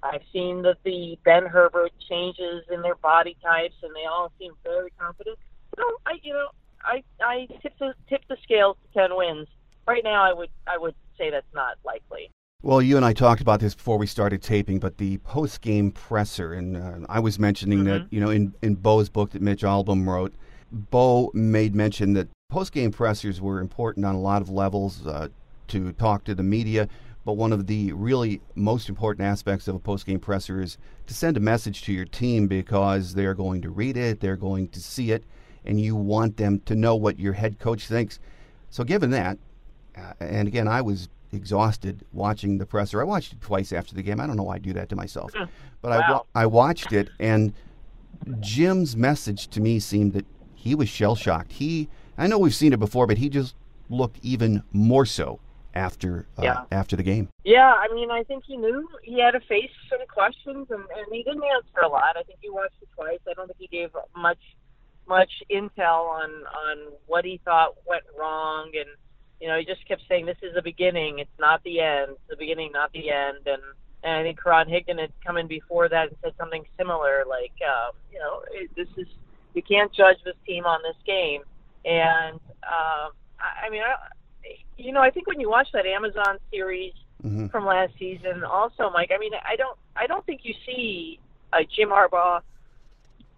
I've 0.02 0.22
seen 0.32 0.62
that 0.62 0.78
the 0.84 1.18
Ben 1.24 1.46
Herbert 1.46 1.92
changes 2.08 2.64
in 2.70 2.82
their 2.82 2.96
body 2.96 3.36
types, 3.42 3.74
and 3.82 3.94
they 3.94 4.04
all 4.04 4.32
seem 4.38 4.52
very 4.64 4.92
confident. 4.98 5.38
So 5.76 5.84
I, 6.06 6.18
you 6.22 6.32
know, 6.32 6.48
I 6.82 7.02
I 7.20 7.46
tip 7.62 7.74
the 7.78 7.94
tip 8.08 8.22
the 8.28 8.36
scales 8.42 8.76
to 8.82 8.98
ten 8.98 9.16
wins. 9.16 9.48
Right 9.86 10.02
now, 10.02 10.22
I 10.22 10.32
would 10.32 10.50
I 10.66 10.76
would 10.76 10.94
say 11.16 11.30
that's 11.30 11.46
not 11.54 11.78
likely. 11.84 12.30
Well, 12.62 12.80
you 12.80 12.96
and 12.96 13.04
I 13.04 13.12
talked 13.12 13.40
about 13.40 13.60
this 13.60 13.74
before 13.74 13.98
we 13.98 14.06
started 14.06 14.40
taping, 14.40 14.78
but 14.78 14.98
the 14.98 15.18
post-game 15.18 15.90
presser, 15.90 16.52
and 16.52 16.76
uh, 16.76 17.06
I 17.08 17.18
was 17.18 17.36
mentioning 17.38 17.80
mm-hmm. 17.80 17.88
that 17.88 18.12
you 18.12 18.20
know 18.20 18.30
in 18.30 18.54
in 18.62 18.74
Bo's 18.74 19.08
book 19.08 19.30
that 19.30 19.42
Mitch 19.42 19.62
Albom 19.62 20.06
wrote, 20.06 20.34
Bo 20.72 21.30
made 21.34 21.74
mention 21.74 22.14
that 22.14 22.28
post-game 22.50 22.90
pressers 22.90 23.40
were 23.40 23.60
important 23.60 24.06
on 24.06 24.14
a 24.14 24.20
lot 24.20 24.42
of 24.42 24.48
levels 24.48 25.06
uh, 25.06 25.28
to 25.68 25.92
talk 25.92 26.24
to 26.24 26.34
the 26.34 26.42
media. 26.42 26.88
But 27.24 27.34
one 27.34 27.52
of 27.52 27.66
the 27.68 27.92
really 27.92 28.40
most 28.56 28.88
important 28.88 29.26
aspects 29.26 29.68
of 29.68 29.76
a 29.76 29.78
post-game 29.78 30.18
presser 30.18 30.60
is 30.60 30.76
to 31.06 31.14
send 31.14 31.36
a 31.36 31.40
message 31.40 31.82
to 31.82 31.92
your 31.92 32.04
team 32.04 32.48
because 32.48 33.14
they're 33.14 33.34
going 33.34 33.62
to 33.62 33.70
read 33.70 33.96
it, 33.96 34.18
they're 34.18 34.36
going 34.36 34.68
to 34.70 34.80
see 34.80 35.12
it, 35.12 35.24
and 35.64 35.80
you 35.80 35.94
want 35.94 36.36
them 36.36 36.60
to 36.66 36.74
know 36.74 36.96
what 36.96 37.20
your 37.20 37.34
head 37.34 37.60
coach 37.60 37.86
thinks. 37.86 38.18
So, 38.70 38.82
given 38.82 39.10
that, 39.10 39.38
uh, 39.96 40.14
and 40.18 40.48
again, 40.48 40.66
I 40.66 40.82
was 40.82 41.08
exhausted 41.32 42.04
watching 42.12 42.58
the 42.58 42.66
presser. 42.66 43.00
I 43.00 43.04
watched 43.04 43.34
it 43.34 43.40
twice 43.40 43.72
after 43.72 43.94
the 43.94 44.02
game. 44.02 44.18
I 44.18 44.26
don't 44.26 44.36
know 44.36 44.42
why 44.42 44.56
I 44.56 44.58
do 44.58 44.72
that 44.72 44.88
to 44.88 44.96
myself, 44.96 45.32
but 45.80 45.90
wow. 45.90 46.26
I 46.34 46.42
I 46.42 46.46
watched 46.46 46.92
it, 46.92 47.08
and 47.20 47.52
Jim's 48.40 48.96
message 48.96 49.46
to 49.48 49.60
me 49.60 49.78
seemed 49.78 50.14
that 50.14 50.26
he 50.62 50.76
was 50.76 50.88
shell 50.88 51.16
shocked. 51.16 51.52
He 51.52 51.88
I 52.16 52.28
know 52.28 52.38
we've 52.38 52.54
seen 52.54 52.72
it 52.72 52.78
before, 52.78 53.08
but 53.08 53.18
he 53.18 53.28
just 53.28 53.56
looked 53.90 54.18
even 54.22 54.62
more 54.72 55.04
so 55.04 55.40
after 55.74 56.26
uh, 56.38 56.42
yeah. 56.42 56.64
after 56.70 56.94
the 56.94 57.02
game. 57.02 57.28
Yeah, 57.44 57.72
I 57.72 57.92
mean, 57.92 58.12
I 58.12 58.22
think 58.22 58.44
he 58.46 58.56
knew 58.56 58.88
he 59.02 59.20
had 59.20 59.32
to 59.32 59.40
face 59.40 59.70
some 59.90 60.06
questions, 60.06 60.68
and, 60.70 60.80
and 60.80 61.06
he 61.10 61.24
didn't 61.24 61.42
answer 61.42 61.84
a 61.84 61.88
lot. 61.88 62.16
I 62.16 62.22
think 62.22 62.38
he 62.40 62.48
watched 62.48 62.76
it 62.80 62.88
twice. 62.94 63.18
I 63.28 63.34
don't 63.34 63.48
think 63.48 63.58
he 63.58 63.66
gave 63.66 63.90
much 64.16 64.38
much 65.08 65.32
intel 65.50 66.08
on 66.08 66.30
on 66.30 66.92
what 67.06 67.24
he 67.24 67.40
thought 67.44 67.74
went 67.84 68.04
wrong, 68.16 68.70
and 68.74 68.88
you 69.40 69.48
know, 69.48 69.58
he 69.58 69.64
just 69.64 69.86
kept 69.88 70.02
saying, 70.08 70.26
"This 70.26 70.38
is 70.42 70.54
the 70.54 70.62
beginning. 70.62 71.18
It's 71.18 71.38
not 71.40 71.60
the 71.64 71.80
end. 71.80 72.12
It's 72.12 72.28
the 72.30 72.36
beginning, 72.36 72.70
not 72.70 72.92
the 72.92 73.10
end." 73.10 73.46
And 73.46 73.62
and 74.04 74.12
I 74.12 74.22
think 74.22 74.40
Karan 74.40 74.68
Higdon 74.68 75.00
had 75.00 75.12
come 75.26 75.36
in 75.38 75.48
before 75.48 75.88
that 75.88 76.08
and 76.08 76.16
said 76.22 76.34
something 76.36 76.64
similar, 76.76 77.24
like, 77.28 77.52
um, 77.62 77.92
you 78.12 78.18
know, 78.18 78.42
this 78.76 78.88
is 78.96 79.06
you 79.54 79.62
can't 79.62 79.92
judge 79.92 80.16
this 80.24 80.36
team 80.46 80.64
on 80.64 80.80
this 80.82 80.96
game. 81.06 81.42
And 81.84 82.40
uh, 82.62 83.08
I, 83.40 83.66
I 83.66 83.70
mean, 83.70 83.82
I, 83.82 83.94
you 84.76 84.92
know, 84.92 85.00
I 85.00 85.10
think 85.10 85.26
when 85.26 85.40
you 85.40 85.50
watch 85.50 85.68
that 85.72 85.86
Amazon 85.86 86.38
series 86.50 86.92
mm-hmm. 87.24 87.48
from 87.48 87.66
last 87.66 87.92
season, 87.98 88.44
also, 88.44 88.90
Mike, 88.90 89.10
I 89.14 89.18
mean, 89.18 89.32
I 89.34 89.56
don't, 89.56 89.78
I 89.96 90.06
don't 90.06 90.24
think 90.26 90.40
you 90.44 90.54
see 90.66 91.18
a 91.52 91.64
Jim 91.64 91.90
Harbaugh, 91.90 92.40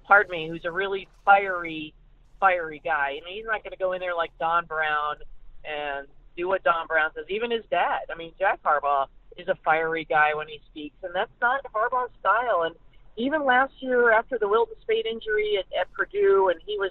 pardon 0.05 0.31
me, 0.31 0.49
who's 0.49 0.65
a 0.65 0.71
really 0.71 1.09
fiery, 1.25 1.95
fiery 2.41 2.81
guy. 2.85 3.19
I 3.21 3.25
mean, 3.25 3.37
he's 3.37 3.47
not 3.47 3.63
going 3.63 3.73
to 3.73 3.79
go 3.79 3.93
in 3.93 4.01
there 4.01 4.15
like 4.15 4.31
Don 4.39 4.67
Brown 4.67 5.17
and 5.65 6.07
do 6.37 6.49
what 6.49 6.63
Don 6.63 6.87
Brown 6.87 7.11
says. 7.15 7.25
Even 7.29 7.51
his 7.51 7.65
dad, 7.71 8.01
I 8.13 8.17
mean, 8.17 8.33
Jack 8.39 8.63
Harbaugh 8.63 9.07
is 9.37 9.49
a 9.49 9.57
fiery 9.65 10.05
guy 10.05 10.35
when 10.35 10.49
he 10.49 10.61
speaks, 10.71 10.97
and 11.03 11.15
that's 11.15 11.31
not 11.41 11.65
Harbaugh's 11.75 12.13
style. 12.21 12.63
And 12.65 12.75
even 13.17 13.45
last 13.45 13.73
year, 13.81 14.13
after 14.13 14.39
the 14.39 14.49
Wilton 14.49 14.75
Speight 14.83 15.07
injury 15.07 15.59
at, 15.59 15.67
at 15.79 15.93
Purdue, 15.93 16.51
and 16.51 16.61
he 16.67 16.79
was 16.79 16.91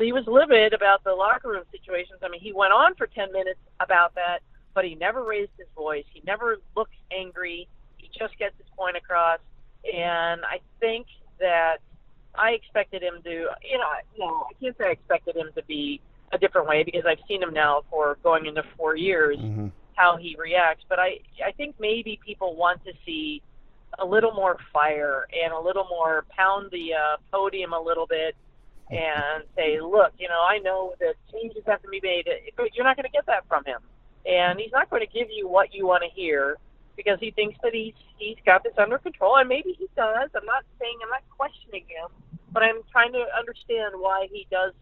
he 0.00 0.12
was 0.12 0.24
livid 0.26 0.72
about 0.72 1.04
the 1.04 1.12
locker 1.12 1.50
room 1.50 1.62
situations. 1.70 2.18
I 2.22 2.28
mean, 2.28 2.40
he 2.40 2.52
went 2.52 2.72
on 2.72 2.94
for 2.96 3.06
10 3.06 3.32
minutes 3.32 3.60
about 3.78 4.14
that, 4.16 4.40
but 4.74 4.84
he 4.84 4.96
never 4.96 5.22
raised 5.22 5.52
his 5.56 5.68
voice. 5.76 6.04
He 6.12 6.20
never 6.26 6.56
looked 6.76 6.94
angry. 7.16 7.68
He 7.98 8.10
just 8.18 8.36
gets 8.38 8.56
his 8.58 8.66
point 8.76 8.96
across. 8.96 9.38
And 9.84 10.40
I 10.44 10.58
think 10.80 11.06
that 11.38 11.76
I 12.34 12.50
expected 12.50 13.02
him 13.02 13.22
to, 13.22 13.30
you 13.30 13.78
know, 13.78 13.90
no, 14.18 14.46
I 14.50 14.52
can't 14.60 14.76
say 14.76 14.86
I 14.86 14.90
expected 14.90 15.36
him 15.36 15.50
to 15.54 15.62
be 15.62 16.00
a 16.32 16.38
different 16.38 16.66
way 16.66 16.82
because 16.82 17.04
I've 17.06 17.22
seen 17.28 17.42
him 17.42 17.54
now 17.54 17.82
for 17.90 18.18
going 18.22 18.46
into 18.46 18.64
four 18.76 18.96
years 18.96 19.38
mm-hmm. 19.38 19.68
how 19.94 20.16
he 20.16 20.36
reacts. 20.38 20.84
But 20.88 20.98
I, 20.98 21.20
I 21.44 21.52
think 21.52 21.76
maybe 21.78 22.18
people 22.24 22.56
want 22.56 22.84
to 22.84 22.92
see 23.06 23.42
a 23.98 24.06
little 24.06 24.32
more 24.32 24.56
fire 24.72 25.26
and 25.32 25.52
a 25.52 25.60
little 25.60 25.86
more 25.88 26.24
pound 26.36 26.70
the 26.70 26.94
uh, 26.94 27.16
podium 27.32 27.72
a 27.72 27.80
little 27.80 28.06
bit 28.06 28.34
and 28.90 29.44
say, 29.56 29.80
look, 29.80 30.12
you 30.18 30.28
know, 30.28 30.42
I 30.46 30.58
know 30.58 30.94
that 31.00 31.14
changes 31.32 31.62
have 31.66 31.82
to 31.82 31.88
be 31.88 32.00
made, 32.02 32.28
but 32.56 32.74
you're 32.74 32.84
not 32.84 32.96
going 32.96 33.06
to 33.06 33.12
get 33.12 33.26
that 33.26 33.46
from 33.48 33.64
him. 33.64 33.80
And 34.26 34.58
he's 34.58 34.72
not 34.72 34.90
going 34.90 35.04
to 35.06 35.12
give 35.12 35.28
you 35.30 35.48
what 35.48 35.74
you 35.74 35.86
want 35.86 36.02
to 36.02 36.10
hear 36.10 36.56
because 36.96 37.18
he 37.20 37.30
thinks 37.30 37.58
that 37.62 37.74
he's 37.74 37.94
he's 38.18 38.36
got 38.46 38.62
this 38.62 38.72
under 38.78 38.98
control, 38.98 39.36
and 39.36 39.48
maybe 39.48 39.74
he 39.76 39.88
does. 39.96 40.30
I'm 40.34 40.46
not 40.46 40.64
saying 40.78 40.96
I'm 41.02 41.10
not 41.10 41.22
questioning 41.36 41.84
him, 41.88 42.08
but 42.52 42.62
I'm 42.62 42.82
trying 42.90 43.12
to 43.12 43.24
understand 43.36 43.94
why 43.98 44.28
he 44.30 44.46
does 44.50 44.72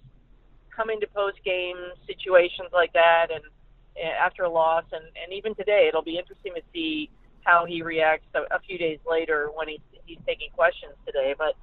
come 0.74 0.90
into 0.90 1.06
post 1.08 1.38
game 1.44 1.76
situations 2.06 2.68
like 2.72 2.92
that, 2.92 3.28
and, 3.32 3.42
and 3.96 4.12
after 4.12 4.44
a 4.44 4.50
loss, 4.50 4.84
and 4.92 5.04
and 5.22 5.32
even 5.32 5.54
today, 5.54 5.86
it'll 5.88 6.02
be 6.02 6.18
interesting 6.18 6.52
to 6.54 6.62
see 6.72 7.10
how 7.44 7.64
he 7.64 7.82
reacts 7.82 8.26
a, 8.34 8.54
a 8.54 8.60
few 8.60 8.78
days 8.78 8.98
later 9.08 9.50
when 9.54 9.68
he 9.68 9.80
he's 10.06 10.18
taking 10.26 10.50
questions 10.50 10.92
today. 11.06 11.34
But 11.36 11.54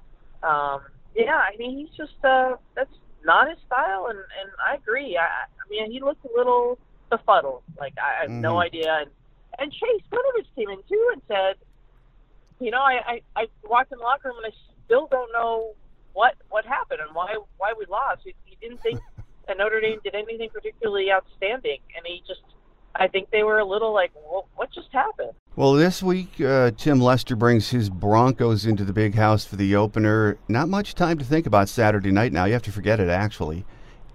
um, 0.46 0.82
yeah, 1.14 1.36
I 1.36 1.56
mean, 1.58 1.78
he's 1.78 1.96
just 1.96 2.24
uh, 2.24 2.56
that's 2.74 2.94
not 3.24 3.48
his 3.48 3.58
style, 3.66 4.06
and 4.08 4.18
and 4.18 4.50
I 4.66 4.76
agree. 4.76 5.16
I, 5.16 5.24
I 5.24 5.68
mean, 5.68 5.90
he 5.90 6.00
looked 6.00 6.24
a 6.24 6.30
little 6.36 6.78
befuddled. 7.10 7.62
Like 7.78 7.94
I, 7.98 8.18
I 8.18 8.22
have 8.22 8.30
mm-hmm. 8.30 8.40
no 8.40 8.60
idea. 8.60 8.98
And 9.00 9.10
and 9.58 9.72
Chase 9.72 10.02
Winovich 10.12 10.46
came 10.56 10.70
in 10.70 10.78
too 10.88 11.10
and 11.12 11.22
said, 11.28 11.54
you 12.60 12.70
know, 12.70 12.80
I, 12.80 13.00
I 13.06 13.20
I 13.36 13.46
walked 13.64 13.92
in 13.92 13.98
the 13.98 14.04
locker 14.04 14.28
room 14.28 14.38
and 14.44 14.52
I 14.52 14.56
still 14.86 15.08
don't 15.10 15.32
know 15.32 15.74
what 16.12 16.34
what 16.48 16.64
happened 16.64 17.00
and 17.06 17.14
why 17.14 17.36
why 17.58 17.74
we 17.78 17.86
lost. 17.86 18.22
He, 18.24 18.34
he 18.44 18.56
didn't 18.60 18.82
think 18.82 19.00
that 19.48 19.58
Notre 19.58 19.80
Dame 19.80 20.00
did 20.02 20.14
anything 20.14 20.50
particularly 20.50 21.10
outstanding, 21.12 21.80
and 21.96 22.06
he 22.06 22.22
just 22.26 22.42
I 22.96 23.08
think 23.08 23.30
they 23.30 23.42
were 23.42 23.58
a 23.58 23.64
little 23.64 23.94
like, 23.94 24.12
well, 24.14 24.48
what 24.56 24.72
just 24.72 24.92
happened? 24.92 25.32
Well, 25.56 25.74
this 25.74 26.02
week, 26.02 26.40
uh, 26.40 26.70
Tim 26.76 27.00
Lester 27.00 27.36
brings 27.36 27.70
his 27.70 27.90
Broncos 27.90 28.66
into 28.66 28.84
the 28.84 28.92
big 28.92 29.14
house 29.14 29.44
for 29.44 29.56
the 29.56 29.76
opener. 29.76 30.38
Not 30.48 30.68
much 30.68 30.94
time 30.94 31.18
to 31.18 31.24
think 31.24 31.46
about 31.46 31.68
Saturday 31.68 32.10
night 32.10 32.32
now. 32.32 32.44
You 32.44 32.52
have 32.54 32.62
to 32.62 32.72
forget 32.72 33.00
it, 33.00 33.08
actually. 33.08 33.64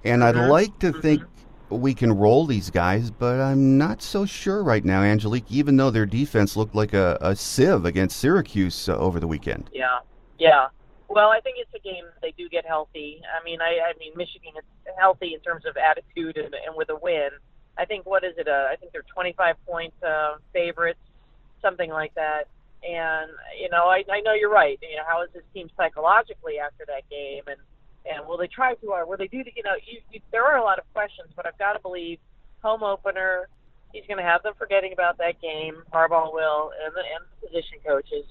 And 0.03 0.21
mm-hmm. 0.21 0.39
I'd 0.39 0.47
like 0.47 0.79
to 0.79 0.93
think 0.93 1.21
mm-hmm. 1.21 1.79
we 1.81 1.93
can 1.93 2.11
roll 2.13 2.45
these 2.45 2.69
guys, 2.69 3.11
but 3.11 3.39
I'm 3.39 3.77
not 3.77 4.01
so 4.01 4.25
sure 4.25 4.63
right 4.63 4.83
now, 4.83 5.01
Angelique, 5.01 5.51
even 5.51 5.77
though 5.77 5.91
their 5.91 6.05
defense 6.05 6.55
looked 6.55 6.75
like 6.75 6.93
a, 6.93 7.17
a 7.21 7.35
sieve 7.35 7.85
against 7.85 8.17
Syracuse 8.17 8.87
uh, 8.87 8.97
over 8.97 9.19
the 9.19 9.27
weekend. 9.27 9.69
Yeah, 9.73 9.99
yeah. 10.39 10.67
Well, 11.09 11.29
I 11.29 11.39
think 11.41 11.57
it's 11.59 11.73
a 11.75 11.79
game 11.79 12.03
they 12.21 12.33
do 12.37 12.49
get 12.49 12.65
healthy. 12.65 13.21
I 13.39 13.43
mean, 13.43 13.61
I, 13.61 13.79
I 13.89 13.93
mean, 13.99 14.13
Michigan 14.15 14.53
is 14.57 14.93
healthy 14.97 15.33
in 15.33 15.39
terms 15.41 15.65
of 15.65 15.77
attitude 15.77 16.37
and, 16.37 16.53
and 16.53 16.75
with 16.75 16.89
a 16.89 16.95
win. 16.95 17.29
I 17.77 17.85
think 17.85 18.05
what 18.05 18.23
is 18.23 18.33
it? 18.37 18.47
Uh, 18.47 18.67
I 18.71 18.75
think 18.75 18.91
they're 18.91 19.05
25 19.13 19.55
point 19.67 19.93
uh, 20.05 20.35
favorites, 20.53 20.99
something 21.61 21.89
like 21.89 22.13
that. 22.15 22.47
And 22.87 23.31
you 23.59 23.69
know, 23.69 23.85
I, 23.85 24.03
I 24.11 24.21
know 24.21 24.33
you're 24.33 24.51
right. 24.51 24.79
You 24.81 24.97
know, 24.97 25.03
how 25.07 25.23
is 25.23 25.29
this 25.33 25.43
team 25.53 25.69
psychologically 25.75 26.59
after 26.59 26.85
that 26.87 27.09
game? 27.09 27.43
And 27.47 27.59
and 28.05 28.27
will 28.27 28.37
they 28.37 28.47
try 28.47 28.75
too 28.75 28.89
hard? 28.91 29.07
Will 29.07 29.17
they 29.17 29.27
do 29.27 29.43
the? 29.43 29.51
You 29.55 29.63
know, 29.63 29.75
you, 29.85 29.99
you, 30.11 30.21
there 30.31 30.45
are 30.45 30.57
a 30.57 30.63
lot 30.63 30.79
of 30.79 30.85
questions, 30.93 31.29
but 31.35 31.45
I've 31.45 31.57
got 31.57 31.73
to 31.73 31.79
believe 31.79 32.19
home 32.61 32.83
opener. 32.83 33.49
He's 33.93 34.05
going 34.07 34.17
to 34.17 34.23
have 34.23 34.43
them 34.43 34.53
forgetting 34.57 34.93
about 34.93 35.17
that 35.17 35.41
game. 35.41 35.81
Harbaugh 35.93 36.33
will, 36.33 36.71
and 36.83 36.93
the, 36.93 36.99
and 36.99 37.23
the 37.41 37.47
position 37.47 37.79
coaches. 37.85 38.25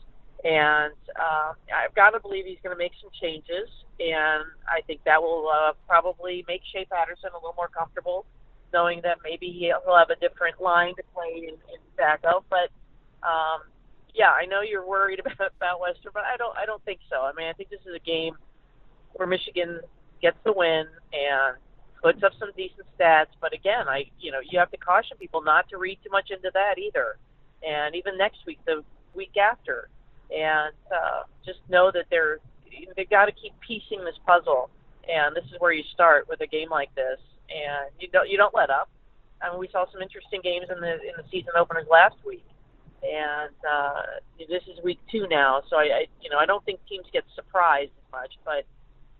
And 0.45 0.93
uh, 1.17 1.57
I've 1.73 1.95
got 1.95 2.11
to 2.11 2.21
believe 2.21 2.45
he's 2.45 2.61
going 2.63 2.77
to 2.77 2.79
make 2.79 2.93
some 3.01 3.11
changes, 3.17 3.67
and 3.99 4.45
I 4.69 4.83
think 4.87 5.01
that 5.05 5.23
will 5.23 5.49
uh, 5.49 5.73
probably 5.89 6.45
make 6.47 6.61
Shea 6.71 6.85
Patterson 6.85 7.31
a 7.33 7.41
little 7.41 7.57
more 7.57 7.69
comfortable 7.69 8.27
knowing 8.75 9.01
that 9.05 9.19
maybe 9.23 9.49
he'll 9.51 9.97
have 9.97 10.11
a 10.11 10.17
different 10.17 10.61
line 10.61 10.95
to 10.97 11.03
play 11.15 11.47
in, 11.49 11.55
in 11.55 11.81
backup. 11.97 12.45
But 12.51 12.69
um, 13.27 13.63
yeah, 14.15 14.31
I 14.31 14.45
know 14.45 14.61
you're 14.61 14.87
worried 14.87 15.21
about, 15.25 15.53
about 15.57 15.81
Western, 15.81 16.11
but 16.13 16.25
I 16.25 16.37
don't. 16.37 16.55
I 16.59 16.67
don't 16.67 16.85
think 16.85 17.01
so. 17.09 17.23
I 17.23 17.33
mean, 17.33 17.47
I 17.47 17.53
think 17.53 17.71
this 17.71 17.81
is 17.87 17.95
a 17.95 18.05
game 18.05 18.35
where 19.15 19.27
Michigan 19.27 19.81
gets 20.21 20.37
the 20.45 20.53
win 20.53 20.87
and 21.13 21.57
puts 22.03 22.23
up 22.23 22.33
some 22.39 22.51
decent 22.57 22.87
stats. 22.99 23.33
But 23.41 23.55
again, 23.55 23.89
I 23.89 24.11
you 24.19 24.33
know 24.33 24.41
you 24.43 24.59
have 24.59 24.71
to 24.73 24.77
caution 24.77 25.17
people 25.19 25.43
not 25.43 25.69
to 25.71 25.79
read 25.79 25.99
too 26.05 26.11
much 26.11 26.31
into 26.31 26.51
that 26.53 26.75
either. 26.79 27.17
And 27.67 27.95
even 27.95 28.19
next 28.19 28.41
week, 28.47 28.59
the 28.67 28.85
week 29.15 29.37
after, 29.39 29.89
and 30.31 30.75
uh, 30.93 31.23
just 31.47 31.61
know 31.71 31.91
that 31.95 32.07
they're 32.11 32.41
they've 32.97 33.09
got 33.09 33.27
to 33.27 33.33
keep 33.33 33.53
piecing 33.61 34.05
this 34.05 34.19
puzzle. 34.27 34.69
And 35.07 35.37
this 35.37 35.45
is 35.45 35.57
where 35.59 35.73
you 35.73 35.85
start 35.93 36.29
with 36.29 36.41
a 36.41 36.47
game 36.47 36.71
like 36.71 36.95
this 36.95 37.21
and 37.51 37.91
you 37.99 38.09
don't 38.09 38.29
you 38.29 38.37
don't 38.37 38.55
let 38.55 38.71
up. 38.71 38.89
I 39.43 39.51
mean, 39.51 39.59
we 39.59 39.69
saw 39.69 39.85
some 39.93 40.01
interesting 40.01 40.41
games 40.43 40.67
in 40.71 40.81
the 40.81 40.95
in 40.95 41.15
the 41.17 41.25
season 41.31 41.53
openers 41.59 41.87
last 41.91 42.17
week, 42.27 42.47
and 43.03 43.55
uh, 43.69 44.03
this 44.39 44.63
is 44.65 44.83
week 44.83 45.01
two 45.11 45.27
now. 45.29 45.63
So 45.69 45.77
I, 45.77 45.83
I 45.83 46.07
you 46.23 46.31
know 46.31 46.39
I 46.39 46.47
don't 46.47 46.65
think 46.65 46.81
teams 46.89 47.07
get 47.13 47.25
surprised 47.35 47.93
as 47.97 48.13
much, 48.13 48.33
but 48.45 48.65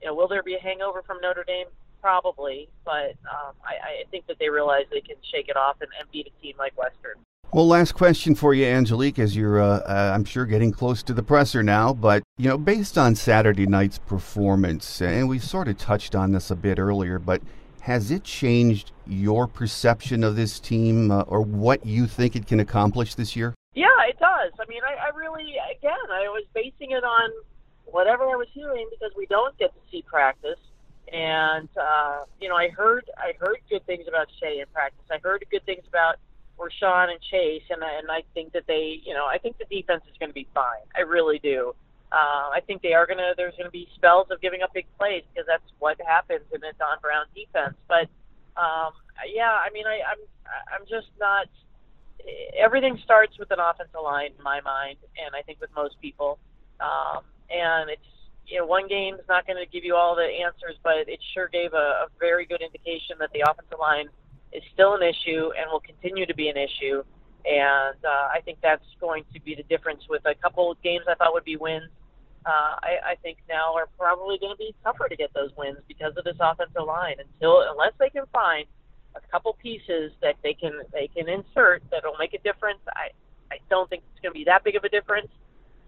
you 0.01 0.09
know 0.09 0.15
will 0.15 0.29
there 0.29 0.43
be 0.43 0.55
a 0.55 0.61
hangover 0.61 1.03
from 1.03 1.19
Notre 1.21 1.45
Dame? 1.45 1.67
Probably, 2.01 2.69
but 2.85 3.17
um, 3.25 3.55
I, 3.65 4.03
I 4.03 4.05
think 4.11 4.27
that 4.27 4.39
they 4.39 4.51
realize 4.51 4.85
they 4.91 5.01
can 5.01 5.17
shake 5.33 5.49
it 5.49 5.57
off 5.57 5.77
and, 5.81 5.89
and 5.99 6.11
beat 6.13 6.27
a 6.27 6.43
team 6.43 6.55
like 6.59 6.77
Western. 6.77 7.15
Well, 7.51 7.69
last 7.69 7.93
question 7.93 8.35
for 8.35 8.53
you, 8.53 8.67
Angelique, 8.67 9.19
as 9.19 9.37
you're, 9.37 9.63
uh, 9.63 9.79
uh, 9.79 10.13
I'm 10.13 10.25
sure, 10.25 10.45
getting 10.45 10.73
close 10.73 11.03
to 11.05 11.15
the 11.15 11.23
presser 11.23 11.63
now. 11.63 11.95
But, 11.95 12.25
you 12.37 12.49
know, 12.49 12.59
based 12.59 12.99
on 12.99 13.15
Saturday 13.15 13.65
night's 13.65 13.99
performance, 13.99 15.01
and 15.01 15.29
we 15.29 15.39
sort 15.39 15.69
of 15.69 15.79
touched 15.79 16.15
on 16.17 16.33
this 16.33 16.51
a 16.51 16.57
bit 16.57 16.79
earlier, 16.81 17.19
but 17.19 17.43
has 17.85 18.11
it 18.11 18.25
changed 18.25 18.93
your 19.07 19.47
perception 19.47 20.25
of 20.25 20.37
this 20.37 20.59
team 20.59 21.11
uh, 21.11 21.21
or 21.23 21.43
what 21.43 21.85
you 21.85 22.07
think 22.07 22.35
it 22.35 22.47
can 22.47 22.59
accomplish 22.59 23.15
this 23.15 23.37
year? 23.37 23.53
Yeah, 23.75 23.89
it 24.09 24.19
does. 24.19 24.53
I 24.59 24.65
mean, 24.71 24.81
I, 24.83 24.95
I 24.95 25.15
really, 25.15 25.57
again, 25.71 25.93
I 26.11 26.29
was 26.29 26.45
basing 26.55 26.93
it 26.93 27.05
on 27.05 27.31
whatever 27.85 28.23
I 28.25 28.37
was 28.37 28.49
hearing 28.55 28.89
because 28.91 29.13
we 29.19 29.27
don't 29.27 29.57
get 29.59 29.75
to 29.75 29.81
see 29.91 30.01
practice. 30.01 30.59
And 31.13 31.69
uh, 31.79 32.21
you 32.41 32.49
know, 32.49 32.57
I 32.57 32.71
heard 32.71 33.05
I 33.19 33.35
heard 33.39 33.59
good 33.69 33.85
things 33.85 34.07
about 34.09 34.29
Shea 34.41 34.61
in 34.61 34.67
practice. 34.73 35.05
I 35.11 35.19
heard 35.23 35.45
good 35.51 35.67
things 35.67 35.85
about 35.87 36.17
Rashan 36.59 37.11
and 37.11 37.21
Chase, 37.21 37.65
and 37.69 37.83
and 37.83 38.11
I 38.11 38.23
think 38.33 38.55
that 38.55 38.67
they, 38.67 39.03
you 39.05 39.13
know, 39.13 39.27
I 39.27 39.37
think 39.37 39.59
the 39.59 39.67
defense 39.67 40.05
is 40.11 40.17
going 40.19 40.31
to 40.31 40.35
be 40.35 40.49
fine. 40.55 40.89
I 40.97 41.01
really 41.01 41.39
do. 41.39 41.75
Uh, 42.15 42.55
I 42.55 42.61
think 42.65 42.81
they 42.81 42.95
are 42.95 43.07
to. 43.19 43.35
There's 43.37 43.57
to 43.67 43.71
be 43.71 43.89
spells 43.97 44.29
of 44.31 44.41
giving 44.41 44.63
up 44.63 44.73
big 44.73 44.87
plays 44.99 45.25
because 45.35 45.47
that's 45.49 45.67
what 45.81 45.99
happens 46.07 46.47
in 46.55 46.63
a 46.63 46.73
Don 46.79 47.03
Brown 47.03 47.27
defense. 47.35 47.75
But 47.89 48.07
um, 48.55 48.95
yeah, 49.27 49.51
I 49.51 49.69
mean, 49.75 49.85
I, 49.85 49.99
I'm 50.07 50.23
I'm 50.71 50.87
just 50.87 51.11
not. 51.19 51.49
Everything 52.57 53.01
starts 53.03 53.37
with 53.37 53.51
an 53.51 53.59
offensive 53.59 53.99
line 54.01 54.31
in 54.39 54.45
my 54.45 54.61
mind, 54.61 54.99
and 55.19 55.35
I 55.35 55.43
think 55.43 55.61
with 55.61 55.71
most 55.75 56.01
people. 56.01 56.39
Um, 56.79 57.27
and 57.51 57.91
it's 57.91 58.07
you 58.47 58.59
know 58.59 58.67
one 58.67 58.87
game 58.87 59.15
is 59.15 59.27
not 59.29 59.45
going 59.45 59.59
to 59.59 59.67
give 59.67 59.83
you 59.83 59.97
all 59.97 60.15
the 60.15 60.23
answers, 60.23 60.79
but 60.85 61.11
it 61.11 61.19
sure 61.35 61.49
gave 61.49 61.75
a, 61.75 62.07
a 62.07 62.15
very 62.21 62.47
good 62.47 62.63
indication 62.63 63.19
that 63.19 63.31
the 63.35 63.43
offensive 63.43 63.79
line 63.81 64.07
is 64.53 64.63
still 64.73 64.95
an 64.95 65.03
issue 65.03 65.51
and 65.59 65.67
will 65.67 65.83
continue 65.83 66.27
to 66.27 66.35
be 66.35 66.47
an 66.47 66.57
issue. 66.57 67.03
And 67.45 67.99
uh, 68.07 68.29
I 68.33 68.41
think 68.45 68.59
that's 68.63 68.87
going 69.01 69.25
to 69.35 69.41
be 69.41 69.57
the 69.57 69.65
difference 69.65 70.05
with 70.09 70.23
a 70.27 70.35
couple 70.37 70.71
of 70.71 70.81
games 70.81 71.05
I 71.11 71.15
thought 71.15 71.35
would 71.35 71.45
be 71.45 71.57
wins. 71.57 71.91
Uh, 72.47 72.77
I, 72.83 73.13
I 73.13 73.15
think 73.23 73.39
now 73.49 73.75
are 73.75 73.89
probably 73.99 74.39
going 74.39 74.53
to 74.53 74.59
be 74.59 74.75
tougher 74.85 75.09
to 75.09 75.17
get 75.17 75.33
those 75.33 75.51
wins 75.57 75.79
because 75.89 76.13
of 76.17 76.25
this 76.25 76.37
offensive 76.41 76.85
line. 76.87 77.17
Until 77.19 77.65
unless 77.71 77.93
they 77.99 78.11
can 78.11 78.25
find 78.33 78.67
a 79.17 79.21
couple 79.31 79.55
pieces 79.55 80.13
that 80.21 80.37
they 80.43 80.55
can 80.55 80.73
they 80.93 81.09
can 81.09 81.29
insert 81.29 81.83
that'll 81.91 82.19
make 82.19 82.35
a 82.35 82.39
difference, 82.39 82.81
I 82.89 83.11
I 83.51 83.59
don't 83.71 83.89
think 83.89 84.03
it's 84.13 84.21
going 84.21 84.33
to 84.35 84.39
be 84.39 84.45
that 84.45 84.65
big 84.65 84.77
of 84.77 84.85
a 84.85 84.89
difference. 84.89 85.29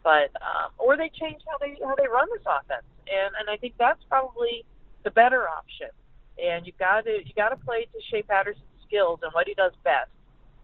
But 0.02 0.30
um, 0.40 0.70
or 0.78 0.96
they 0.96 1.10
change 1.12 1.42
how 1.50 1.58
they 1.58 1.76
how 1.84 1.94
they 1.94 2.08
run 2.08 2.28
this 2.32 2.46
offense, 2.46 2.86
and 3.06 3.34
and 3.38 3.50
I 3.50 3.56
think 3.56 3.74
that's 3.78 4.02
probably 4.08 4.64
the 5.04 5.10
better 5.10 5.48
option 5.48 5.90
and 6.38 6.66
you've 6.66 6.78
got 6.78 7.04
to 7.04 7.10
you 7.24 7.32
got 7.34 7.50
to 7.50 7.56
play 7.56 7.86
to 7.92 7.98
Shea 8.10 8.22
Patterson's 8.22 8.64
skills 8.86 9.20
and 9.22 9.32
what 9.32 9.46
he 9.46 9.54
does 9.54 9.72
best, 9.84 10.10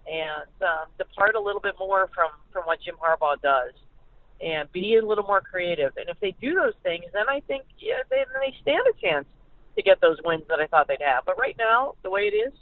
and 0.07 0.49
um, 0.63 0.87
depart 0.99 1.35
a 1.35 1.41
little 1.41 1.61
bit 1.61 1.75
more 1.79 2.11
from 2.15 2.31
from 2.53 2.65
what 2.65 2.81
Jim 2.85 2.97
Harbaugh 3.01 3.41
does, 3.41 3.73
and 4.41 4.71
be 4.73 4.97
a 4.97 5.05
little 5.05 5.25
more 5.25 5.41
creative. 5.41 5.93
And 5.97 6.09
if 6.09 6.19
they 6.21 6.35
do 6.41 6.55
those 6.55 6.75
things, 6.83 7.05
then 7.13 7.29
I 7.29 7.41
think 7.41 7.65
yeah, 7.79 7.97
they, 8.11 8.17
then 8.17 8.41
they 8.41 8.55
stand 8.61 8.83
a 8.89 9.01
chance 9.01 9.27
to 9.77 9.83
get 9.83 10.01
those 10.01 10.19
wins 10.25 10.45
that 10.49 10.61
I 10.61 10.67
thought 10.67 10.89
they'd 10.89 11.03
have. 11.05 11.25
But 11.25 11.39
right 11.39 11.57
now, 11.59 11.95
the 12.03 12.11
way 12.11 12.23
it 12.23 12.35
is, 12.35 12.53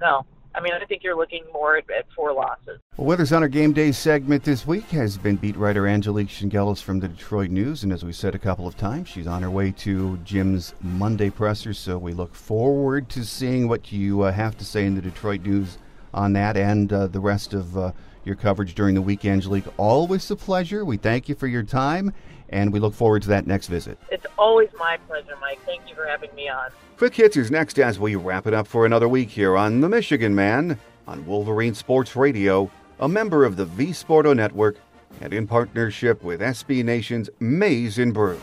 no. 0.00 0.24
I 0.52 0.60
mean, 0.60 0.72
I 0.72 0.84
think 0.84 1.04
you're 1.04 1.16
looking 1.16 1.44
more 1.52 1.76
at, 1.76 1.88
at 1.90 2.06
four 2.14 2.32
losses. 2.32 2.80
Well, 2.96 3.06
with 3.06 3.20
us 3.20 3.30
on 3.30 3.42
our 3.42 3.48
Game 3.48 3.72
Day 3.72 3.92
segment 3.92 4.42
this 4.42 4.66
week 4.66 4.86
has 4.90 5.16
been 5.16 5.36
beat 5.36 5.56
writer 5.56 5.86
Angelique 5.86 6.28
Chengelis 6.28 6.82
from 6.82 6.98
the 6.98 7.06
Detroit 7.06 7.50
News. 7.50 7.84
And 7.84 7.92
as 7.92 8.04
we 8.04 8.12
said 8.12 8.34
a 8.34 8.38
couple 8.38 8.66
of 8.66 8.76
times, 8.76 9.08
she's 9.08 9.28
on 9.28 9.42
her 9.42 9.50
way 9.50 9.70
to 9.72 10.16
Jim's 10.18 10.74
Monday 10.80 11.30
presser. 11.30 11.72
So 11.72 11.98
we 11.98 12.12
look 12.12 12.34
forward 12.34 13.08
to 13.10 13.24
seeing 13.24 13.68
what 13.68 13.92
you 13.92 14.22
uh, 14.22 14.32
have 14.32 14.58
to 14.58 14.64
say 14.64 14.86
in 14.86 14.96
the 14.96 15.00
Detroit 15.00 15.42
News 15.42 15.78
on 16.12 16.32
that 16.32 16.56
and 16.56 16.92
uh, 16.92 17.06
the 17.06 17.20
rest 17.20 17.54
of 17.54 17.78
uh, 17.78 17.92
your 18.24 18.36
coverage 18.36 18.74
during 18.74 18.94
the 18.94 19.02
week, 19.02 19.24
Angelique. 19.24 19.64
Always 19.76 20.30
a 20.30 20.36
pleasure. 20.36 20.84
We 20.84 20.96
thank 20.96 21.28
you 21.28 21.34
for 21.34 21.46
your 21.46 21.62
time 21.62 22.12
and 22.50 22.72
we 22.72 22.80
look 22.80 22.94
forward 22.94 23.22
to 23.22 23.28
that 23.28 23.46
next 23.46 23.68
visit. 23.68 23.98
It's 24.10 24.26
always 24.38 24.68
my 24.78 24.98
pleasure, 25.08 25.36
Mike. 25.40 25.60
Thank 25.64 25.88
you 25.88 25.94
for 25.94 26.06
having 26.06 26.34
me 26.34 26.48
on. 26.48 26.70
Quick 26.96 27.14
Hits 27.14 27.36
is 27.36 27.50
next 27.50 27.78
as 27.78 27.98
we 27.98 28.16
wrap 28.16 28.46
it 28.46 28.52
up 28.52 28.66
for 28.66 28.84
another 28.84 29.08
week 29.08 29.30
here 29.30 29.56
on 29.56 29.80
The 29.80 29.88
Michigan 29.88 30.34
Man 30.34 30.78
on 31.06 31.24
Wolverine 31.26 31.74
Sports 31.74 32.14
Radio, 32.14 32.70
a 32.98 33.08
member 33.08 33.44
of 33.44 33.56
the 33.56 33.64
V 33.64 33.86
Sporto 33.86 34.36
Network, 34.36 34.76
and 35.20 35.32
in 35.32 35.46
partnership 35.46 36.22
with 36.22 36.40
SB 36.40 36.84
Nation's 36.84 37.30
Maize 37.40 37.98
and 37.98 38.12
Brew. 38.12 38.38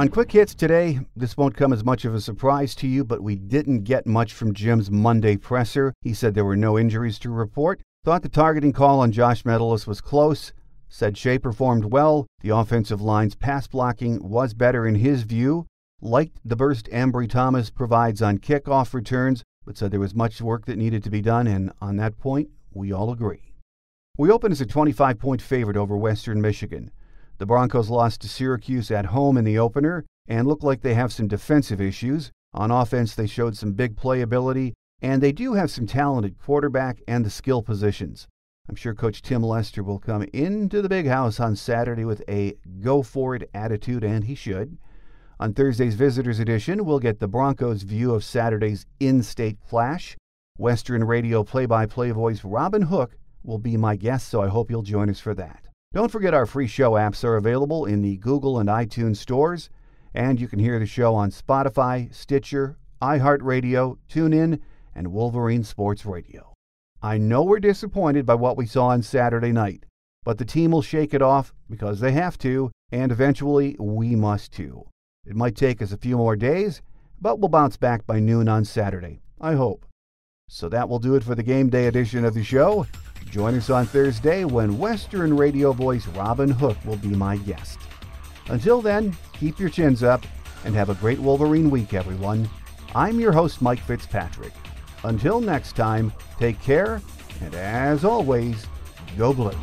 On 0.00 0.08
Quick 0.08 0.32
Hits 0.32 0.54
today, 0.54 1.00
this 1.14 1.36
won't 1.36 1.54
come 1.54 1.74
as 1.74 1.84
much 1.84 2.06
of 2.06 2.14
a 2.14 2.22
surprise 2.22 2.74
to 2.76 2.88
you, 2.88 3.04
but 3.04 3.22
we 3.22 3.36
didn't 3.36 3.84
get 3.84 4.06
much 4.06 4.32
from 4.32 4.54
Jim's 4.54 4.90
Monday 4.90 5.36
presser. 5.36 5.92
He 6.00 6.14
said 6.14 6.32
there 6.32 6.42
were 6.42 6.56
no 6.56 6.78
injuries 6.78 7.18
to 7.18 7.28
report, 7.28 7.82
thought 8.02 8.22
the 8.22 8.30
targeting 8.30 8.72
call 8.72 9.00
on 9.00 9.12
Josh 9.12 9.44
Metellus 9.44 9.86
was 9.86 10.00
close, 10.00 10.54
said 10.88 11.18
Shea 11.18 11.38
performed 11.38 11.84
well, 11.84 12.26
the 12.40 12.48
offensive 12.48 13.02
line's 13.02 13.34
pass 13.34 13.66
blocking 13.66 14.26
was 14.26 14.54
better 14.54 14.86
in 14.86 14.94
his 14.94 15.24
view, 15.24 15.66
liked 16.00 16.38
the 16.42 16.56
burst 16.56 16.86
Ambry 16.86 17.28
Thomas 17.28 17.68
provides 17.68 18.22
on 18.22 18.38
kickoff 18.38 18.94
returns, 18.94 19.42
but 19.66 19.76
said 19.76 19.90
there 19.90 20.00
was 20.00 20.14
much 20.14 20.40
work 20.40 20.64
that 20.64 20.78
needed 20.78 21.04
to 21.04 21.10
be 21.10 21.20
done, 21.20 21.46
and 21.46 21.72
on 21.82 21.96
that 21.96 22.16
point, 22.16 22.48
we 22.72 22.90
all 22.90 23.12
agree. 23.12 23.52
We 24.16 24.30
open 24.30 24.50
as 24.50 24.62
a 24.62 24.66
25 24.66 25.18
point 25.18 25.42
favorite 25.42 25.76
over 25.76 25.94
Western 25.94 26.40
Michigan. 26.40 26.90
The 27.40 27.46
Broncos 27.46 27.88
lost 27.88 28.20
to 28.20 28.28
Syracuse 28.28 28.90
at 28.90 29.06
home 29.06 29.38
in 29.38 29.46
the 29.46 29.58
opener 29.58 30.04
and 30.28 30.46
look 30.46 30.62
like 30.62 30.82
they 30.82 30.92
have 30.92 31.10
some 31.10 31.26
defensive 31.26 31.80
issues. 31.80 32.30
On 32.52 32.70
offense, 32.70 33.14
they 33.14 33.26
showed 33.26 33.56
some 33.56 33.72
big 33.72 33.96
playability, 33.96 34.74
and 35.00 35.22
they 35.22 35.32
do 35.32 35.54
have 35.54 35.70
some 35.70 35.86
talented 35.86 36.38
quarterback 36.38 37.00
and 37.08 37.24
the 37.24 37.30
skill 37.30 37.62
positions. 37.62 38.28
I'm 38.68 38.74
sure 38.74 38.94
Coach 38.94 39.22
Tim 39.22 39.42
Lester 39.42 39.82
will 39.82 39.98
come 39.98 40.26
into 40.34 40.82
the 40.82 40.88
big 40.90 41.06
house 41.06 41.40
on 41.40 41.56
Saturday 41.56 42.04
with 42.04 42.22
a 42.28 42.58
go 42.82 43.02
for 43.02 43.34
it 43.34 43.48
attitude, 43.54 44.04
and 44.04 44.24
he 44.24 44.34
should. 44.34 44.76
On 45.38 45.54
Thursday's 45.54 45.94
Visitors 45.94 46.40
Edition, 46.40 46.84
we'll 46.84 46.98
get 46.98 47.20
the 47.20 47.26
Broncos' 47.26 47.84
view 47.84 48.12
of 48.12 48.22
Saturday's 48.22 48.84
in 49.00 49.22
state 49.22 49.56
clash. 49.66 50.14
Western 50.58 51.04
radio 51.04 51.42
play 51.42 51.64
by 51.64 51.86
play 51.86 52.10
voice 52.10 52.44
Robin 52.44 52.82
Hook 52.82 53.16
will 53.42 53.56
be 53.56 53.78
my 53.78 53.96
guest, 53.96 54.28
so 54.28 54.42
I 54.42 54.48
hope 54.48 54.70
you'll 54.70 54.82
join 54.82 55.08
us 55.08 55.20
for 55.20 55.34
that. 55.36 55.69
Don't 55.92 56.12
forget 56.12 56.34
our 56.34 56.46
free 56.46 56.68
show 56.68 56.92
apps 56.92 57.24
are 57.24 57.34
available 57.34 57.84
in 57.84 58.00
the 58.00 58.16
Google 58.18 58.60
and 58.60 58.68
iTunes 58.68 59.16
stores, 59.16 59.70
and 60.14 60.40
you 60.40 60.46
can 60.46 60.60
hear 60.60 60.78
the 60.78 60.86
show 60.86 61.16
on 61.16 61.32
Spotify, 61.32 62.14
Stitcher, 62.14 62.78
iHeartRadio, 63.02 63.98
TuneIn, 64.08 64.60
and 64.94 65.08
Wolverine 65.08 65.64
Sports 65.64 66.06
Radio. 66.06 66.52
I 67.02 67.18
know 67.18 67.42
we're 67.42 67.58
disappointed 67.58 68.24
by 68.24 68.36
what 68.36 68.56
we 68.56 68.66
saw 68.66 68.86
on 68.86 69.02
Saturday 69.02 69.50
night, 69.50 69.84
but 70.22 70.38
the 70.38 70.44
team 70.44 70.70
will 70.70 70.80
shake 70.80 71.12
it 71.12 71.22
off 71.22 71.52
because 71.68 71.98
they 71.98 72.12
have 72.12 72.38
to, 72.38 72.70
and 72.92 73.10
eventually 73.10 73.74
we 73.80 74.14
must 74.14 74.52
too. 74.52 74.86
It 75.26 75.34
might 75.34 75.56
take 75.56 75.82
us 75.82 75.90
a 75.90 75.98
few 75.98 76.16
more 76.16 76.36
days, 76.36 76.82
but 77.20 77.40
we'll 77.40 77.48
bounce 77.48 77.76
back 77.76 78.06
by 78.06 78.20
noon 78.20 78.48
on 78.48 78.64
Saturday. 78.64 79.22
I 79.40 79.54
hope. 79.54 79.84
So 80.48 80.68
that 80.68 80.88
will 80.88 81.00
do 81.00 81.16
it 81.16 81.24
for 81.24 81.34
the 81.34 81.42
game 81.42 81.68
day 81.68 81.88
edition 81.88 82.24
of 82.24 82.34
the 82.34 82.44
show. 82.44 82.86
Join 83.28 83.54
us 83.54 83.70
on 83.70 83.86
Thursday 83.86 84.44
when 84.44 84.78
Western 84.78 85.36
radio 85.36 85.72
voice 85.72 86.06
Robin 86.08 86.50
Hook 86.50 86.76
will 86.84 86.96
be 86.96 87.08
my 87.08 87.36
guest. 87.38 87.78
Until 88.48 88.80
then, 88.80 89.16
keep 89.32 89.58
your 89.60 89.68
chins 89.68 90.02
up 90.02 90.24
and 90.64 90.74
have 90.74 90.90
a 90.90 90.94
great 90.94 91.18
Wolverine 91.18 91.70
week, 91.70 91.94
everyone. 91.94 92.48
I'm 92.94 93.20
your 93.20 93.32
host, 93.32 93.62
Mike 93.62 93.80
Fitzpatrick. 93.80 94.52
Until 95.04 95.40
next 95.40 95.76
time, 95.76 96.12
take 96.38 96.60
care, 96.60 97.00
and 97.40 97.54
as 97.54 98.04
always, 98.04 98.66
go 99.16 99.32
blue. 99.32 99.56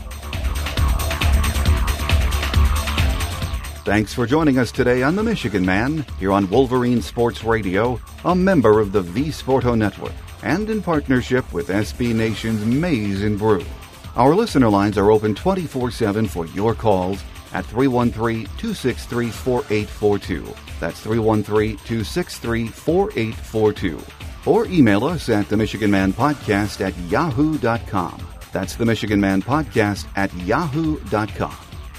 Thanks 3.84 4.14
for 4.14 4.26
joining 4.26 4.60
us 4.60 4.72
today 4.72 5.04
on 5.04 5.16
The 5.16 5.24
Michigan 5.24 5.66
Man 5.66 6.06
here 6.20 6.34
on 6.34 6.50
Wolverine 6.50 7.02
Sports 7.02 7.44
Radio, 7.44 8.00
a 8.26 8.36
member 8.36 8.80
of 8.80 8.92
the 8.92 9.02
V 9.02 9.26
Sporto 9.26 9.78
Network 9.78 10.14
and 10.44 10.70
in 10.70 10.82
partnership 10.82 11.52
with 11.54 11.70
SB 11.70 12.14
Nation's 12.16 12.66
Maize 12.66 13.24
and 13.24 13.38
Brew. 13.38 13.64
Our 14.16 14.34
listener 14.36 14.70
lines 14.70 14.98
are 14.98 15.12
open 15.12 15.36
24 15.36 15.92
7 15.92 16.28
for 16.28 16.46
your 16.48 16.74
calls 16.74 17.24
at 17.54 17.66
313 17.66 18.46
263 18.58 19.30
4842. 19.30 20.56
That's 20.80 21.00
313 21.02 21.78
263 21.78 22.68
4842. 22.68 24.02
or 24.46 24.66
email 24.68 25.04
us 25.04 25.28
at 25.30 25.50
the 25.50 25.58
Michigan 25.58 25.92
Man 25.92 26.14
Podcast 26.14 26.80
at 26.80 26.98
yahoo.com. 27.10 28.26
That's 28.54 28.76
the 28.76 28.86
Michigan 28.86 29.20
Man 29.20 29.42
Podcast 29.42 30.08
at 30.16 30.34
yahoo.com. 30.34 31.67